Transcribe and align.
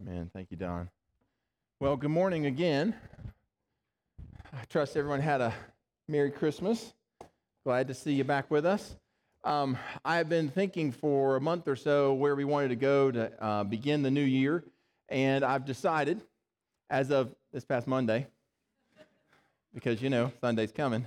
Amen. 0.00 0.30
Thank 0.32 0.50
you, 0.50 0.56
Don. 0.56 0.88
Well, 1.78 1.94
good 1.94 2.10
morning 2.10 2.46
again. 2.46 2.94
I 4.50 4.64
trust 4.70 4.96
everyone 4.96 5.20
had 5.20 5.42
a 5.42 5.52
Merry 6.08 6.30
Christmas. 6.30 6.94
Glad 7.64 7.88
to 7.88 7.94
see 7.94 8.14
you 8.14 8.24
back 8.24 8.50
with 8.50 8.64
us. 8.64 8.96
Um, 9.44 9.76
I've 10.02 10.30
been 10.30 10.48
thinking 10.48 10.90
for 10.90 11.36
a 11.36 11.40
month 11.40 11.68
or 11.68 11.76
so 11.76 12.14
where 12.14 12.34
we 12.34 12.44
wanted 12.44 12.68
to 12.68 12.76
go 12.76 13.10
to 13.10 13.44
uh, 13.44 13.64
begin 13.64 14.02
the 14.02 14.10
new 14.10 14.24
year, 14.24 14.64
and 15.10 15.44
I've 15.44 15.66
decided, 15.66 16.22
as 16.88 17.10
of 17.10 17.34
this 17.52 17.66
past 17.66 17.86
Monday, 17.86 18.26
because 19.74 20.00
you 20.00 20.08
know 20.08 20.32
Sunday's 20.40 20.72
coming, 20.72 21.04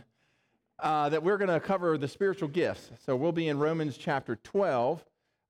uh, 0.79 1.10
that 1.10 1.23
we're 1.23 1.39
going 1.39 1.50
to 1.50 1.60
cover 1.60 1.97
the 1.97 2.07
spiritual 2.07 2.47
gifts. 2.47 2.91
So 3.07 3.15
we'll 3.15 3.32
be 3.32 3.47
in 3.47 3.57
Romans 3.57 3.97
chapter 3.97 4.36
12 4.36 5.04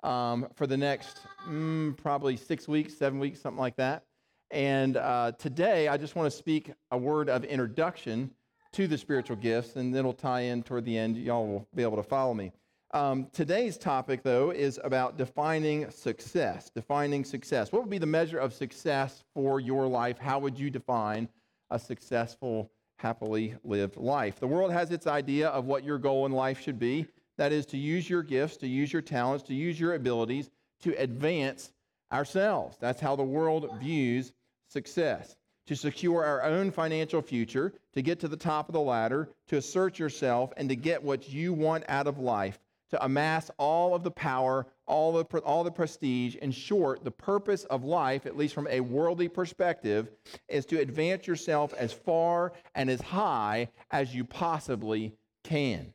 um, 0.03 0.47
for 0.55 0.67
the 0.67 0.77
next 0.77 1.21
mm, 1.47 1.97
probably 1.97 2.35
six 2.35 2.67
weeks, 2.67 2.93
seven 2.95 3.19
weeks, 3.19 3.41
something 3.41 3.59
like 3.59 3.75
that. 3.77 4.03
And 4.51 4.97
uh, 4.97 5.31
today, 5.39 5.87
I 5.87 5.97
just 5.97 6.15
want 6.15 6.31
to 6.31 6.37
speak 6.37 6.71
a 6.91 6.97
word 6.97 7.29
of 7.29 7.43
introduction 7.43 8.29
to 8.73 8.87
the 8.87 8.97
spiritual 8.97 9.37
gifts, 9.37 9.75
and 9.75 9.93
then 9.93 9.99
it'll 9.99 10.13
tie 10.13 10.41
in 10.41 10.61
toward 10.61 10.85
the 10.85 10.97
end. 10.97 11.17
Y'all 11.17 11.47
will 11.47 11.67
be 11.73 11.83
able 11.83 11.97
to 11.97 12.03
follow 12.03 12.33
me. 12.33 12.51
Um, 12.93 13.27
today's 13.33 13.77
topic, 13.77 14.21
though, 14.21 14.51
is 14.51 14.79
about 14.83 15.17
defining 15.17 15.89
success. 15.89 16.69
Defining 16.69 17.23
success. 17.23 17.71
What 17.71 17.81
would 17.81 17.89
be 17.89 17.97
the 17.97 18.05
measure 18.05 18.37
of 18.37 18.53
success 18.53 19.23
for 19.33 19.59
your 19.59 19.87
life? 19.87 20.19
How 20.19 20.37
would 20.37 20.59
you 20.59 20.69
define 20.69 21.27
a 21.71 21.79
successful, 21.79 22.71
happily 22.99 23.55
lived 23.63 23.97
life? 23.97 24.39
The 24.39 24.47
world 24.47 24.71
has 24.71 24.91
its 24.91 25.07
idea 25.07 25.49
of 25.49 25.65
what 25.65 25.83
your 25.83 25.97
goal 25.97 26.27
in 26.27 26.31
life 26.31 26.61
should 26.61 26.77
be. 26.77 27.07
That 27.37 27.51
is 27.51 27.65
to 27.67 27.77
use 27.77 28.09
your 28.09 28.23
gifts, 28.23 28.57
to 28.57 28.67
use 28.67 28.93
your 28.93 29.01
talents, 29.01 29.43
to 29.45 29.53
use 29.53 29.79
your 29.79 29.95
abilities 29.95 30.49
to 30.83 30.93
advance 31.01 31.71
ourselves. 32.11 32.77
That's 32.79 33.01
how 33.01 33.15
the 33.15 33.23
world 33.23 33.69
views 33.79 34.33
success. 34.67 35.35
To 35.67 35.75
secure 35.77 36.25
our 36.25 36.43
own 36.43 36.71
financial 36.71 37.21
future, 37.21 37.73
to 37.93 38.01
get 38.01 38.19
to 38.19 38.27
the 38.27 38.35
top 38.35 38.67
of 38.67 38.73
the 38.73 38.81
ladder, 38.81 39.29
to 39.47 39.55
assert 39.55 39.97
yourself, 39.97 40.51
and 40.57 40.67
to 40.67 40.75
get 40.75 41.01
what 41.01 41.29
you 41.29 41.53
want 41.53 41.85
out 41.87 42.05
of 42.05 42.19
life, 42.19 42.59
to 42.89 43.03
amass 43.03 43.49
all 43.57 43.95
of 43.95 44.03
the 44.03 44.11
power, 44.11 44.67
all 44.85 45.13
the, 45.13 45.23
all 45.39 45.63
the 45.63 45.71
prestige. 45.71 46.35
In 46.35 46.51
short, 46.51 47.05
the 47.05 47.11
purpose 47.11 47.63
of 47.65 47.85
life, 47.85 48.25
at 48.25 48.35
least 48.35 48.53
from 48.53 48.67
a 48.67 48.81
worldly 48.81 49.29
perspective, 49.29 50.11
is 50.49 50.65
to 50.65 50.81
advance 50.81 51.27
yourself 51.27 51.73
as 51.75 51.93
far 51.93 52.51
and 52.75 52.89
as 52.89 52.99
high 52.99 53.69
as 53.89 54.13
you 54.13 54.25
possibly 54.25 55.13
can. 55.45 55.93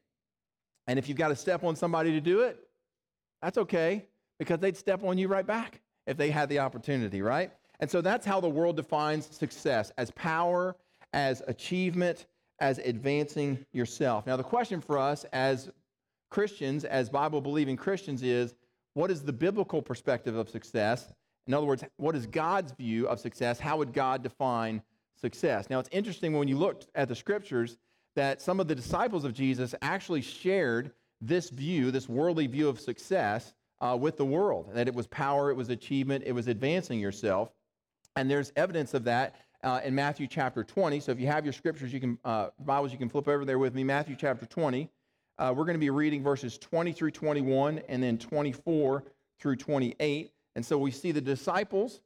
And 0.89 0.98
if 0.98 1.08
you've 1.08 1.19
got 1.19 1.28
to 1.28 1.36
step 1.36 1.62
on 1.62 1.77
somebody 1.77 2.11
to 2.12 2.20
do 2.20 2.41
it, 2.41 2.58
that's 3.41 3.58
okay 3.58 4.06
because 4.39 4.58
they'd 4.58 4.77
step 4.77 5.05
on 5.05 5.19
you 5.19 5.28
right 5.28 5.47
back 5.47 5.81
if 6.06 6.17
they 6.17 6.31
had 6.31 6.48
the 6.48 6.58
opportunity, 6.58 7.22
right? 7.22 7.53
And 7.78 7.89
so 7.89 8.00
that's 8.00 8.27
how 8.27 8.41
the 8.41 8.48
world 8.48 8.77
defines 8.77 9.27
success 9.27 9.92
as 9.98 10.11
power, 10.12 10.75
as 11.12 11.42
achievement, 11.47 12.27
as 12.59 12.78
advancing 12.78 13.64
yourself. 13.72 14.27
Now, 14.27 14.36
the 14.36 14.42
question 14.42 14.81
for 14.81 14.98
us 14.98 15.25
as 15.33 15.70
Christians, 16.31 16.84
as 16.84 17.09
Bible 17.09 17.41
believing 17.41 17.77
Christians, 17.77 18.22
is 18.22 18.55
what 18.94 19.11
is 19.11 19.22
the 19.22 19.33
biblical 19.33 19.81
perspective 19.81 20.36
of 20.36 20.48
success? 20.48 21.12
In 21.47 21.55
other 21.55 21.66
words, 21.66 21.84
what 21.98 22.16
is 22.16 22.27
God's 22.27 22.72
view 22.72 23.06
of 23.09 23.20
success? 23.20 23.61
How 23.61 23.77
would 23.77 23.92
God 23.92 24.22
define 24.22 24.83
success? 25.20 25.70
Now, 25.70 25.78
it's 25.78 25.89
interesting 25.92 26.36
when 26.36 26.48
you 26.48 26.56
look 26.56 26.83
at 26.94 27.09
the 27.09 27.14
scriptures 27.14 27.77
that 28.19 28.42
some 28.42 28.58
of 28.58 28.66
the 28.66 28.74
disciples 28.74 29.24
of 29.24 29.33
Jesus 29.33 29.77
actually 29.80 30.22
shared 30.22 30.91
this 31.20 31.50
view, 31.50 31.92
this 31.92 32.08
worldly 32.08 32.48
view 32.48 32.69
of 32.69 32.80
success, 32.80 33.55
uh, 33.80 33.97
with 33.98 34.16
the 34.16 34.25
world. 34.25 34.70
That 34.75 34.88
it 34.88 34.94
was 34.94 35.06
power, 35.06 35.53
it 35.53 35.54
was 35.54 35.69
achievement, 35.69 36.25
it 36.26 36.32
was 36.32 36.48
advancing 36.48 36.98
yourself. 36.98 37.53
And 38.16 38.28
there's 38.28 38.53
evidence 38.56 38.93
of 38.93 39.04
that 39.04 39.37
uh, 39.62 39.82
in 39.84 39.94
Matthew 39.94 40.26
chapter 40.26 40.65
20. 40.65 40.98
So 40.98 41.12
if 41.12 41.20
you 41.20 41.28
have 41.28 41.47
your 41.47 41.53
scriptures, 41.53 41.93
you 41.93 42.00
can 42.00 42.19
uh, 42.25 42.48
Bibles, 42.59 42.91
you 42.91 42.98
can 42.98 43.09
flip 43.09 43.28
over 43.28 43.44
there 43.44 43.60
with 43.60 43.72
me. 43.72 43.84
Matthew 43.84 44.16
chapter 44.19 44.47
20. 44.47 44.91
Uh, 45.38 45.54
we're 45.56 45.64
going 45.64 45.76
to 45.76 45.78
be 45.78 45.91
reading 45.91 46.20
verses 46.20 46.59
20 46.59 46.91
through 46.91 47.12
21, 47.12 47.81
and 47.88 48.03
then 48.03 48.19
24 48.19 49.04
through 49.38 49.54
28. 49.54 50.32
And 50.56 50.66
so 50.66 50.76
we 50.76 50.91
see 50.91 51.12
the 51.12 51.20
disciples 51.20 52.00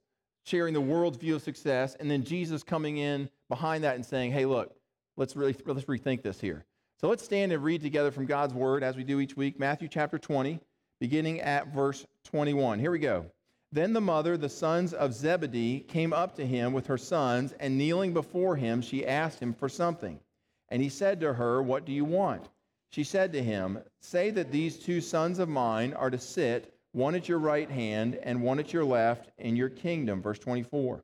sharing 0.45 0.75
the 0.75 0.81
world's 0.83 1.17
view 1.17 1.37
of 1.37 1.43
success, 1.43 1.97
and 1.99 2.11
then 2.11 2.23
Jesus 2.23 2.63
coming 2.63 2.99
in 2.99 3.31
behind 3.49 3.83
that 3.85 3.95
and 3.95 4.05
saying, 4.05 4.33
"Hey, 4.33 4.45
look, 4.45 4.77
let's 5.17 5.37
really 5.37 5.57
let's 5.67 5.85
rethink 5.85 6.23
this 6.23 6.41
here. 6.41 6.65
So 7.01 7.09
let's 7.09 7.25
stand 7.25 7.53
and 7.53 7.63
read 7.63 7.83
together 7.83 8.11
from 8.11 8.27
God's 8.27 8.55
word 8.55 8.83
as 8.83 8.97
we 8.97 9.05
do 9.05 9.21
each 9.21 9.37
week, 9.37 9.59
Matthew 9.59 9.89
chapter 9.89 10.19
20, 10.19 10.61
beginning 11.01 11.41
at 11.41 11.75
verse 11.75 12.07
21. 12.25 12.79
Here 12.79 12.93
we 12.93 13.01
go. 13.01 13.27
Then 13.73 13.93
the 13.93 14.01
mother, 14.01 14.37
the 14.37 14.49
sons 14.49 14.93
of 14.93 15.15
Zebedee, 15.15 15.81
came 15.81 16.13
up 16.13 16.37
to 16.37 16.47
him 16.47 16.73
with 16.73 16.87
her 16.87 16.99
sons, 16.99 17.55
and 17.59 17.79
kneeling 17.79 18.13
before 18.13 18.55
him, 18.55 18.83
she 18.83 19.07
asked 19.07 19.41
him 19.41 19.55
for 19.55 19.69
something. 19.69 20.21
And 20.69 20.83
he 20.83 20.91
said 20.91 21.21
to 21.21 21.33
her, 21.33 21.63
What 21.63 21.87
do 21.87 21.93
you 21.93 22.05
want? 22.05 22.49
She 22.91 23.03
said 23.03 23.33
to 23.33 23.43
him, 23.43 23.79
Say 24.01 24.31
that 24.31 24.53
these 24.53 24.79
two 24.79 25.01
sons 25.01 25.39
of 25.39 25.49
mine 25.49 25.95
are 25.95 26.11
to 26.11 26.19
sit, 26.19 26.75
one 26.93 27.15
at 27.15 27.29
your 27.29 27.39
right 27.39 27.71
hand 27.71 28.19
and 28.23 28.43
one 28.43 28.61
at 28.61 28.73
your 28.73 28.85
left, 28.85 29.31
in 29.39 29.57
your 29.57 29.71
kingdom. 29.71 30.23
Verse 30.23 30.39
24. 30.39 31.03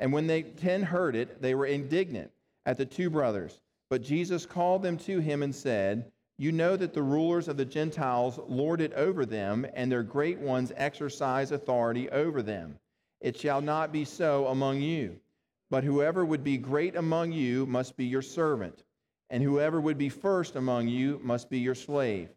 And 0.00 0.12
when 0.12 0.26
they 0.26 0.42
ten 0.42 0.82
heard 0.82 1.16
it, 1.16 1.40
they 1.40 1.54
were 1.54 1.66
indignant 1.66 2.32
at 2.66 2.76
the 2.76 2.86
two 2.86 3.10
brothers. 3.10 3.60
But 3.90 4.02
Jesus 4.02 4.44
called 4.44 4.82
them 4.82 4.98
to 4.98 5.20
him 5.20 5.42
and 5.42 5.54
said, 5.54 6.10
You 6.36 6.52
know 6.52 6.76
that 6.76 6.92
the 6.92 7.02
rulers 7.02 7.48
of 7.48 7.56
the 7.56 7.64
Gentiles 7.64 8.38
lord 8.46 8.80
it 8.80 8.92
over 8.92 9.24
them, 9.24 9.66
and 9.74 9.90
their 9.90 10.02
great 10.02 10.38
ones 10.38 10.72
exercise 10.76 11.52
authority 11.52 12.10
over 12.10 12.42
them. 12.42 12.78
It 13.20 13.36
shall 13.38 13.60
not 13.60 13.92
be 13.92 14.04
so 14.04 14.46
among 14.48 14.80
you. 14.80 15.18
But 15.70 15.84
whoever 15.84 16.24
would 16.24 16.44
be 16.44 16.56
great 16.56 16.96
among 16.96 17.32
you 17.32 17.66
must 17.66 17.96
be 17.96 18.06
your 18.06 18.22
servant, 18.22 18.84
and 19.28 19.42
whoever 19.42 19.80
would 19.80 19.98
be 19.98 20.08
first 20.08 20.56
among 20.56 20.88
you 20.88 21.20
must 21.22 21.50
be 21.50 21.58
your 21.58 21.74
slave. 21.74 22.30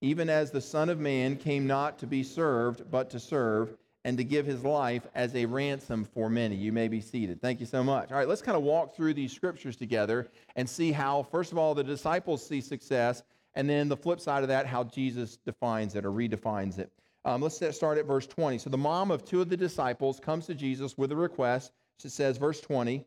Even 0.00 0.30
as 0.30 0.50
the 0.50 0.62
Son 0.62 0.88
of 0.88 0.98
Man 0.98 1.36
came 1.36 1.66
not 1.66 1.98
to 1.98 2.06
be 2.06 2.22
served, 2.22 2.90
but 2.90 3.10
to 3.10 3.20
serve 3.20 3.76
and 4.04 4.16
to 4.18 4.24
give 4.24 4.46
his 4.46 4.64
life 4.64 5.06
as 5.14 5.34
a 5.34 5.44
ransom 5.44 6.04
for 6.04 6.30
many. 6.30 6.56
You 6.56 6.72
may 6.72 6.88
be 6.88 7.00
seated. 7.00 7.40
Thank 7.40 7.60
you 7.60 7.66
so 7.66 7.84
much. 7.84 8.10
All 8.10 8.18
right, 8.18 8.28
let's 8.28 8.42
kind 8.42 8.56
of 8.56 8.62
walk 8.62 8.94
through 8.94 9.14
these 9.14 9.32
scriptures 9.32 9.76
together 9.76 10.28
and 10.56 10.68
see 10.68 10.92
how, 10.92 11.24
first 11.24 11.52
of 11.52 11.58
all, 11.58 11.74
the 11.74 11.84
disciples 11.84 12.46
see 12.46 12.60
success, 12.60 13.22
and 13.54 13.68
then 13.68 13.88
the 13.88 13.96
flip 13.96 14.20
side 14.20 14.42
of 14.42 14.48
that, 14.48 14.66
how 14.66 14.84
Jesus 14.84 15.36
defines 15.44 15.94
it 15.94 16.04
or 16.04 16.12
redefines 16.12 16.78
it. 16.78 16.90
Um, 17.24 17.42
let's 17.42 17.60
start 17.76 17.98
at 17.98 18.06
verse 18.06 18.26
20. 18.26 18.58
So 18.58 18.70
the 18.70 18.78
mom 18.78 19.10
of 19.10 19.24
two 19.24 19.42
of 19.42 19.50
the 19.50 19.56
disciples 19.56 20.18
comes 20.18 20.46
to 20.46 20.54
Jesus 20.54 20.96
with 20.96 21.12
a 21.12 21.16
request. 21.16 21.72
She 21.98 22.08
says, 22.08 22.38
verse 22.38 22.60
20, 22.62 23.04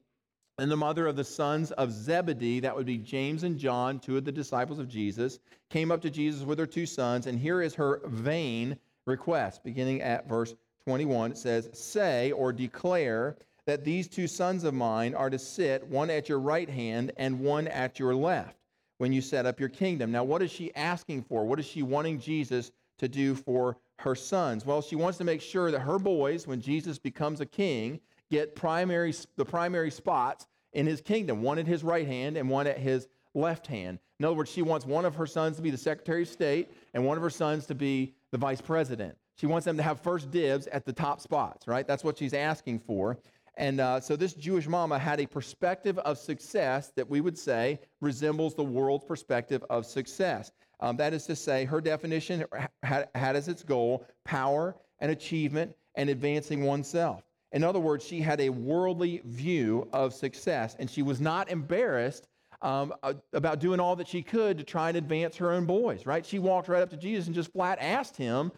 and 0.59 0.69
the 0.69 0.77
mother 0.77 1.07
of 1.07 1.15
the 1.15 1.23
sons 1.23 1.71
of 1.71 1.91
Zebedee, 1.91 2.59
that 2.59 2.75
would 2.75 2.85
be 2.85 2.99
James 2.99 3.43
and 3.43 3.57
John, 3.57 3.99
two 3.99 4.17
of 4.17 4.25
the 4.25 4.31
disciples 4.31 4.77
of 4.77 4.87
Jesus, 4.87 5.39
came 5.71 5.91
up 5.91 6.01
to 6.01 6.11
Jesus 6.11 6.43
with 6.43 6.59
her 6.59 6.67
two 6.67 6.85
sons, 6.85 7.25
and 7.25 7.39
here 7.39 7.61
is 7.61 7.73
her 7.73 8.01
vain 8.05 8.77
request, 9.07 9.63
beginning 9.63 10.01
at 10.03 10.29
verse 10.29 10.53
21, 10.85 11.31
it 11.31 11.37
says, 11.37 11.69
Say 11.73 12.31
or 12.31 12.51
declare 12.51 13.37
that 13.65 13.85
these 13.85 14.07
two 14.07 14.27
sons 14.27 14.63
of 14.63 14.73
mine 14.73 15.13
are 15.15 15.29
to 15.29 15.39
sit, 15.39 15.87
one 15.87 16.09
at 16.09 16.27
your 16.27 16.39
right 16.39 16.69
hand 16.69 17.11
and 17.17 17.39
one 17.39 17.67
at 17.69 17.99
your 17.99 18.13
left, 18.13 18.57
when 18.97 19.13
you 19.13 19.21
set 19.21 19.45
up 19.45 19.59
your 19.59 19.69
kingdom. 19.69 20.11
Now, 20.11 20.23
what 20.23 20.41
is 20.41 20.51
she 20.51 20.75
asking 20.75 21.23
for? 21.23 21.45
What 21.45 21.59
is 21.59 21.65
she 21.65 21.83
wanting 21.83 22.19
Jesus 22.19 22.71
to 22.99 23.07
do 23.07 23.35
for 23.35 23.77
her 23.99 24.15
sons? 24.15 24.65
Well, 24.65 24.81
she 24.81 24.95
wants 24.97 25.17
to 25.19 25.23
make 25.23 25.41
sure 25.41 25.71
that 25.71 25.79
her 25.79 25.99
boys, 25.99 26.45
when 26.45 26.61
Jesus 26.61 26.99
becomes 26.99 27.39
a 27.39 27.45
king, 27.45 28.01
get 28.29 28.55
primary, 28.55 29.13
the 29.37 29.45
primary 29.45 29.91
spots 29.91 30.47
in 30.73 30.85
his 30.85 30.99
kingdom, 30.99 31.41
one 31.41 31.59
at 31.59 31.67
his 31.67 31.83
right 31.83 32.07
hand 32.07 32.35
and 32.35 32.49
one 32.49 32.67
at 32.67 32.77
his 32.77 33.07
left 33.33 33.67
hand. 33.67 33.99
In 34.19 34.25
other 34.25 34.35
words, 34.35 34.51
she 34.51 34.61
wants 34.61 34.85
one 34.85 35.05
of 35.05 35.15
her 35.15 35.25
sons 35.25 35.55
to 35.55 35.61
be 35.61 35.69
the 35.69 35.77
Secretary 35.77 36.23
of 36.23 36.27
State 36.27 36.71
and 36.93 37.05
one 37.05 37.17
of 37.17 37.23
her 37.23 37.29
sons 37.29 37.65
to 37.67 37.75
be 37.75 38.13
the 38.31 38.37
Vice 38.37 38.61
President. 38.61 39.15
She 39.35 39.45
wants 39.47 39.65
them 39.65 39.77
to 39.77 39.83
have 39.83 39.99
first 39.99 40.31
dibs 40.31 40.67
at 40.67 40.85
the 40.85 40.93
top 40.93 41.21
spots, 41.21 41.67
right? 41.67 41.87
That's 41.87 42.03
what 42.03 42.17
she's 42.17 42.33
asking 42.33 42.79
for. 42.79 43.17
And 43.55 43.79
uh, 43.79 43.99
so 43.99 44.15
this 44.15 44.33
Jewish 44.33 44.67
mama 44.67 44.97
had 44.97 45.19
a 45.19 45.27
perspective 45.27 45.99
of 45.99 46.17
success 46.17 46.91
that 46.95 47.07
we 47.07 47.21
would 47.21 47.37
say 47.37 47.79
resembles 48.01 48.55
the 48.55 48.63
world's 48.63 49.05
perspective 49.05 49.63
of 49.69 49.85
success. 49.85 50.51
Um, 50.79 50.97
that 50.97 51.13
is 51.13 51.25
to 51.27 51.35
say, 51.35 51.65
her 51.65 51.79
definition 51.79 52.45
had, 52.81 53.09
had 53.13 53.35
as 53.35 53.47
its 53.47 53.63
goal 53.63 54.05
power 54.25 54.75
and 54.99 55.11
achievement 55.11 55.75
and 55.95 56.09
advancing 56.09 56.63
oneself. 56.63 57.23
In 57.51 57.63
other 57.63 57.79
words, 57.79 58.03
she 58.03 58.19
had 58.19 58.41
a 58.41 58.49
worldly 58.49 59.21
view 59.25 59.87
of 59.93 60.13
success, 60.13 60.75
and 60.79 60.89
she 60.89 61.03
was 61.03 61.21
not 61.21 61.51
embarrassed 61.51 62.27
um, 62.63 62.93
about 63.33 63.59
doing 63.59 63.79
all 63.79 63.95
that 63.97 64.07
she 64.07 64.23
could 64.23 64.57
to 64.57 64.63
try 64.63 64.87
and 64.87 64.97
advance 64.97 65.35
her 65.35 65.51
own 65.51 65.65
boys, 65.65 66.05
right? 66.05 66.25
She 66.25 66.39
walked 66.39 66.69
right 66.69 66.81
up 66.81 66.89
to 66.89 66.97
Jesus 66.97 67.27
and 67.27 67.35
just 67.35 67.51
flat 67.51 67.77
asked 67.79 68.17
him 68.17 68.51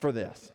for 0.00 0.12
this. 0.12 0.52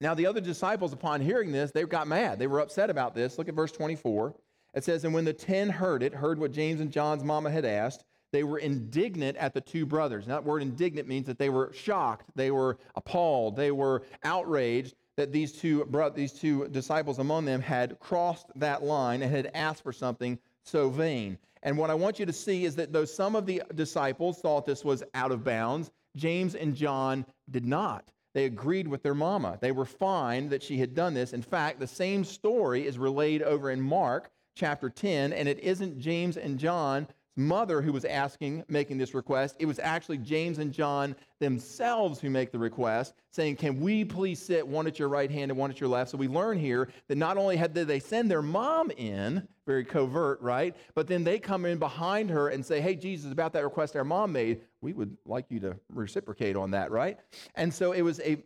Now, 0.00 0.14
the 0.14 0.26
other 0.26 0.40
disciples, 0.40 0.92
upon 0.92 1.20
hearing 1.20 1.52
this, 1.52 1.72
they 1.72 1.84
got 1.84 2.08
mad. 2.08 2.38
They 2.38 2.46
were 2.46 2.60
upset 2.60 2.88
about 2.88 3.14
this. 3.14 3.36
Look 3.36 3.48
at 3.48 3.54
verse 3.54 3.72
24. 3.72 4.34
It 4.74 4.84
says, 4.84 5.04
And 5.04 5.12
when 5.12 5.24
the 5.24 5.32
ten 5.32 5.68
heard 5.68 6.02
it, 6.02 6.14
heard 6.14 6.38
what 6.38 6.52
James 6.52 6.80
and 6.80 6.90
John's 6.90 7.24
mama 7.24 7.50
had 7.50 7.64
asked, 7.64 8.04
they 8.32 8.44
were 8.44 8.58
indignant 8.58 9.36
at 9.36 9.52
the 9.52 9.60
two 9.60 9.84
brothers. 9.84 10.26
Now, 10.26 10.34
that 10.34 10.44
word 10.44 10.62
indignant 10.62 11.08
means 11.08 11.26
that 11.26 11.38
they 11.38 11.48
were 11.48 11.72
shocked, 11.74 12.30
they 12.34 12.50
were 12.50 12.78
appalled, 12.94 13.56
they 13.56 13.72
were 13.72 14.04
outraged 14.24 14.94
that 15.16 15.32
these 15.32 15.52
two, 15.52 15.86
these 16.14 16.32
two 16.32 16.68
disciples 16.68 17.18
among 17.18 17.44
them 17.44 17.60
had 17.60 17.98
crossed 17.98 18.46
that 18.56 18.82
line 18.82 19.22
and 19.22 19.30
had 19.30 19.50
asked 19.54 19.82
for 19.82 19.92
something 19.92 20.38
so 20.64 20.88
vain. 20.88 21.36
And 21.62 21.76
what 21.76 21.90
I 21.90 21.94
want 21.94 22.18
you 22.18 22.24
to 22.24 22.32
see 22.32 22.64
is 22.64 22.74
that 22.76 22.92
though 22.92 23.04
some 23.04 23.36
of 23.36 23.44
the 23.44 23.62
disciples 23.74 24.38
thought 24.38 24.64
this 24.64 24.84
was 24.84 25.02
out 25.12 25.30
of 25.30 25.44
bounds, 25.44 25.90
James 26.16 26.54
and 26.54 26.74
John 26.74 27.26
did 27.50 27.66
not. 27.66 28.10
They 28.32 28.44
agreed 28.44 28.86
with 28.86 29.02
their 29.02 29.14
mama. 29.14 29.58
They 29.60 29.72
were 29.72 29.84
fine 29.84 30.48
that 30.50 30.62
she 30.62 30.78
had 30.78 30.94
done 30.94 31.14
this. 31.14 31.32
In 31.32 31.42
fact, 31.42 31.80
the 31.80 31.86
same 31.86 32.24
story 32.24 32.86
is 32.86 32.98
relayed 32.98 33.42
over 33.42 33.70
in 33.70 33.80
Mark 33.80 34.30
chapter 34.54 34.88
10, 34.88 35.32
and 35.32 35.48
it 35.48 35.58
isn't 35.60 35.98
James 35.98 36.36
and 36.36 36.58
John 36.58 37.08
mother 37.40 37.82
who 37.82 37.92
was 37.92 38.04
asking, 38.04 38.64
making 38.68 38.98
this 38.98 39.14
request. 39.14 39.56
It 39.58 39.66
was 39.66 39.78
actually 39.78 40.18
James 40.18 40.58
and 40.58 40.72
John 40.72 41.16
themselves 41.38 42.20
who 42.20 42.30
make 42.30 42.52
the 42.52 42.58
request, 42.58 43.14
saying, 43.30 43.56
Can 43.56 43.80
we 43.80 44.04
please 44.04 44.40
sit 44.40 44.66
one 44.66 44.86
at 44.86 44.98
your 44.98 45.08
right 45.08 45.30
hand 45.30 45.50
and 45.50 45.58
one 45.58 45.70
at 45.70 45.80
your 45.80 45.88
left? 45.88 46.10
So 46.10 46.18
we 46.18 46.28
learn 46.28 46.58
here 46.58 46.88
that 47.08 47.16
not 47.16 47.36
only 47.36 47.56
had 47.56 47.74
they 47.74 47.98
send 47.98 48.30
their 48.30 48.42
mom 48.42 48.90
in, 48.92 49.46
very 49.66 49.84
covert, 49.84 50.40
right? 50.40 50.76
But 50.94 51.06
then 51.06 51.24
they 51.24 51.38
come 51.38 51.64
in 51.64 51.78
behind 51.78 52.30
her 52.30 52.48
and 52.48 52.64
say, 52.64 52.80
Hey, 52.80 52.94
Jesus, 52.94 53.32
about 53.32 53.52
that 53.54 53.64
request 53.64 53.96
our 53.96 54.04
mom 54.04 54.32
made, 54.32 54.60
we 54.80 54.92
would 54.92 55.16
like 55.24 55.46
you 55.48 55.60
to 55.60 55.76
reciprocate 55.92 56.56
on 56.56 56.70
that, 56.72 56.90
right? 56.90 57.18
And 57.54 57.72
so 57.72 57.92
it 57.92 58.02
was 58.02 58.20
a 58.20 58.42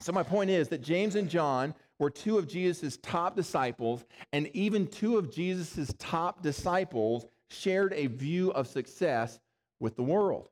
so 0.00 0.10
my 0.10 0.24
point 0.24 0.50
is 0.50 0.68
that 0.68 0.82
James 0.82 1.14
and 1.14 1.30
John 1.30 1.74
were 2.00 2.10
two 2.10 2.36
of 2.36 2.48
Jesus' 2.48 2.98
top 3.02 3.36
disciples, 3.36 4.04
and 4.32 4.48
even 4.52 4.88
two 4.88 5.16
of 5.16 5.32
Jesus' 5.32 5.94
top 5.98 6.42
disciples 6.42 7.26
shared 7.52 7.92
a 7.92 8.06
view 8.06 8.50
of 8.52 8.66
success 8.66 9.40
with 9.80 9.96
the 9.96 10.02
world. 10.02 10.48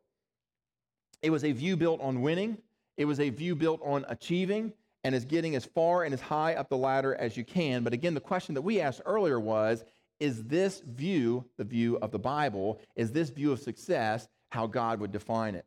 It 1.22 1.30
was 1.30 1.44
a 1.44 1.52
view 1.52 1.76
built 1.76 2.00
on 2.00 2.22
winning, 2.22 2.58
it 2.96 3.04
was 3.04 3.20
a 3.20 3.30
view 3.30 3.54
built 3.54 3.80
on 3.84 4.04
achieving, 4.08 4.72
and 5.04 5.14
is 5.14 5.24
getting 5.24 5.54
as 5.56 5.64
far 5.64 6.04
and 6.04 6.12
as 6.12 6.20
high 6.20 6.54
up 6.54 6.68
the 6.68 6.76
ladder 6.76 7.14
as 7.14 7.36
you 7.36 7.44
can. 7.44 7.82
But 7.82 7.92
again, 7.92 8.14
the 8.14 8.20
question 8.20 8.54
that 8.54 8.62
we 8.62 8.80
asked 8.80 9.00
earlier 9.06 9.40
was 9.40 9.84
is 10.18 10.44
this 10.44 10.80
view 10.80 11.46
the 11.56 11.64
view 11.64 11.96
of 12.02 12.10
the 12.10 12.18
Bible? 12.18 12.78
Is 12.94 13.10
this 13.10 13.30
view 13.30 13.52
of 13.52 13.60
success 13.60 14.28
how 14.50 14.66
God 14.66 15.00
would 15.00 15.12
define 15.12 15.54
it? 15.54 15.64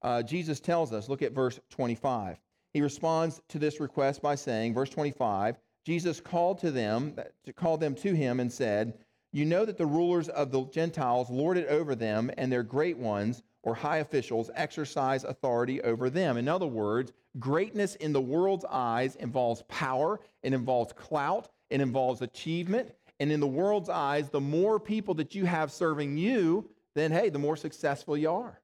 Uh, 0.00 0.22
Jesus 0.22 0.60
tells 0.60 0.92
us, 0.92 1.08
look 1.08 1.22
at 1.22 1.32
verse 1.32 1.60
25. 1.70 2.38
He 2.72 2.80
responds 2.80 3.42
to 3.50 3.58
this 3.58 3.80
request 3.80 4.22
by 4.22 4.34
saying, 4.34 4.72
verse 4.72 4.88
25, 4.88 5.58
Jesus 5.84 6.20
called 6.20 6.58
to 6.60 6.70
them, 6.70 7.14
called 7.54 7.80
them 7.80 7.94
to 7.96 8.14
him 8.14 8.40
and 8.40 8.50
said, 8.50 8.94
you 9.32 9.46
know 9.46 9.64
that 9.64 9.78
the 9.78 9.86
rulers 9.86 10.28
of 10.28 10.50
the 10.50 10.64
Gentiles 10.66 11.30
lord 11.30 11.56
it 11.56 11.68
over 11.68 11.94
them, 11.94 12.30
and 12.36 12.52
their 12.52 12.62
great 12.62 12.98
ones, 12.98 13.42
or 13.62 13.74
high 13.74 13.98
officials, 13.98 14.50
exercise 14.54 15.24
authority 15.24 15.80
over 15.82 16.10
them. 16.10 16.36
In 16.36 16.48
other 16.48 16.66
words, 16.66 17.12
greatness 17.38 17.94
in 17.96 18.12
the 18.12 18.20
world's 18.20 18.66
eyes 18.70 19.16
involves 19.16 19.62
power, 19.68 20.20
it 20.42 20.52
involves 20.52 20.92
clout, 20.92 21.48
it 21.70 21.80
involves 21.80 22.20
achievement. 22.20 22.92
And 23.20 23.30
in 23.30 23.40
the 23.40 23.46
world's 23.46 23.88
eyes, 23.88 24.28
the 24.28 24.40
more 24.40 24.80
people 24.80 25.14
that 25.14 25.34
you 25.34 25.44
have 25.46 25.70
serving 25.70 26.16
you, 26.18 26.68
then 26.94 27.10
hey, 27.12 27.30
the 27.30 27.38
more 27.38 27.56
successful 27.56 28.16
you 28.16 28.30
are. 28.30 28.60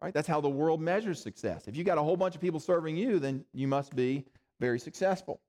Right? 0.00 0.12
That's 0.12 0.28
how 0.28 0.40
the 0.40 0.48
world 0.48 0.80
measures 0.80 1.22
success. 1.22 1.68
If 1.68 1.76
you 1.76 1.84
got 1.84 1.96
a 1.96 2.02
whole 2.02 2.16
bunch 2.16 2.34
of 2.34 2.40
people 2.40 2.60
serving 2.60 2.96
you, 2.96 3.18
then 3.18 3.44
you 3.54 3.66
must 3.66 3.94
be 3.96 4.24
very 4.60 4.78
successful. 4.78 5.40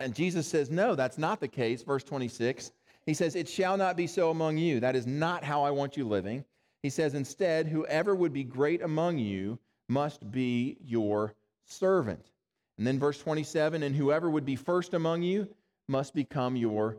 And 0.00 0.14
Jesus 0.14 0.46
says, 0.46 0.70
no, 0.70 0.94
that's 0.94 1.18
not 1.18 1.40
the 1.40 1.48
case. 1.48 1.82
Verse 1.82 2.02
26 2.02 2.72
he 3.06 3.14
says, 3.14 3.36
It 3.36 3.48
shall 3.48 3.76
not 3.76 3.96
be 3.96 4.06
so 4.06 4.30
among 4.30 4.58
you. 4.58 4.80
That 4.80 4.96
is 4.96 5.06
not 5.06 5.44
how 5.44 5.62
I 5.62 5.70
want 5.70 5.96
you 5.96 6.06
living. 6.06 6.44
He 6.82 6.90
says, 6.90 7.14
Instead, 7.14 7.66
whoever 7.66 8.14
would 8.14 8.32
be 8.32 8.44
great 8.44 8.82
among 8.82 9.18
you 9.18 9.58
must 9.88 10.30
be 10.30 10.78
your 10.84 11.34
servant. 11.64 12.30
And 12.78 12.86
then 12.86 12.98
verse 12.98 13.18
27 13.18 13.82
And 13.82 13.94
whoever 13.94 14.30
would 14.30 14.44
be 14.44 14.56
first 14.56 14.94
among 14.94 15.22
you 15.22 15.48
must 15.88 16.14
become 16.14 16.56
your 16.56 16.96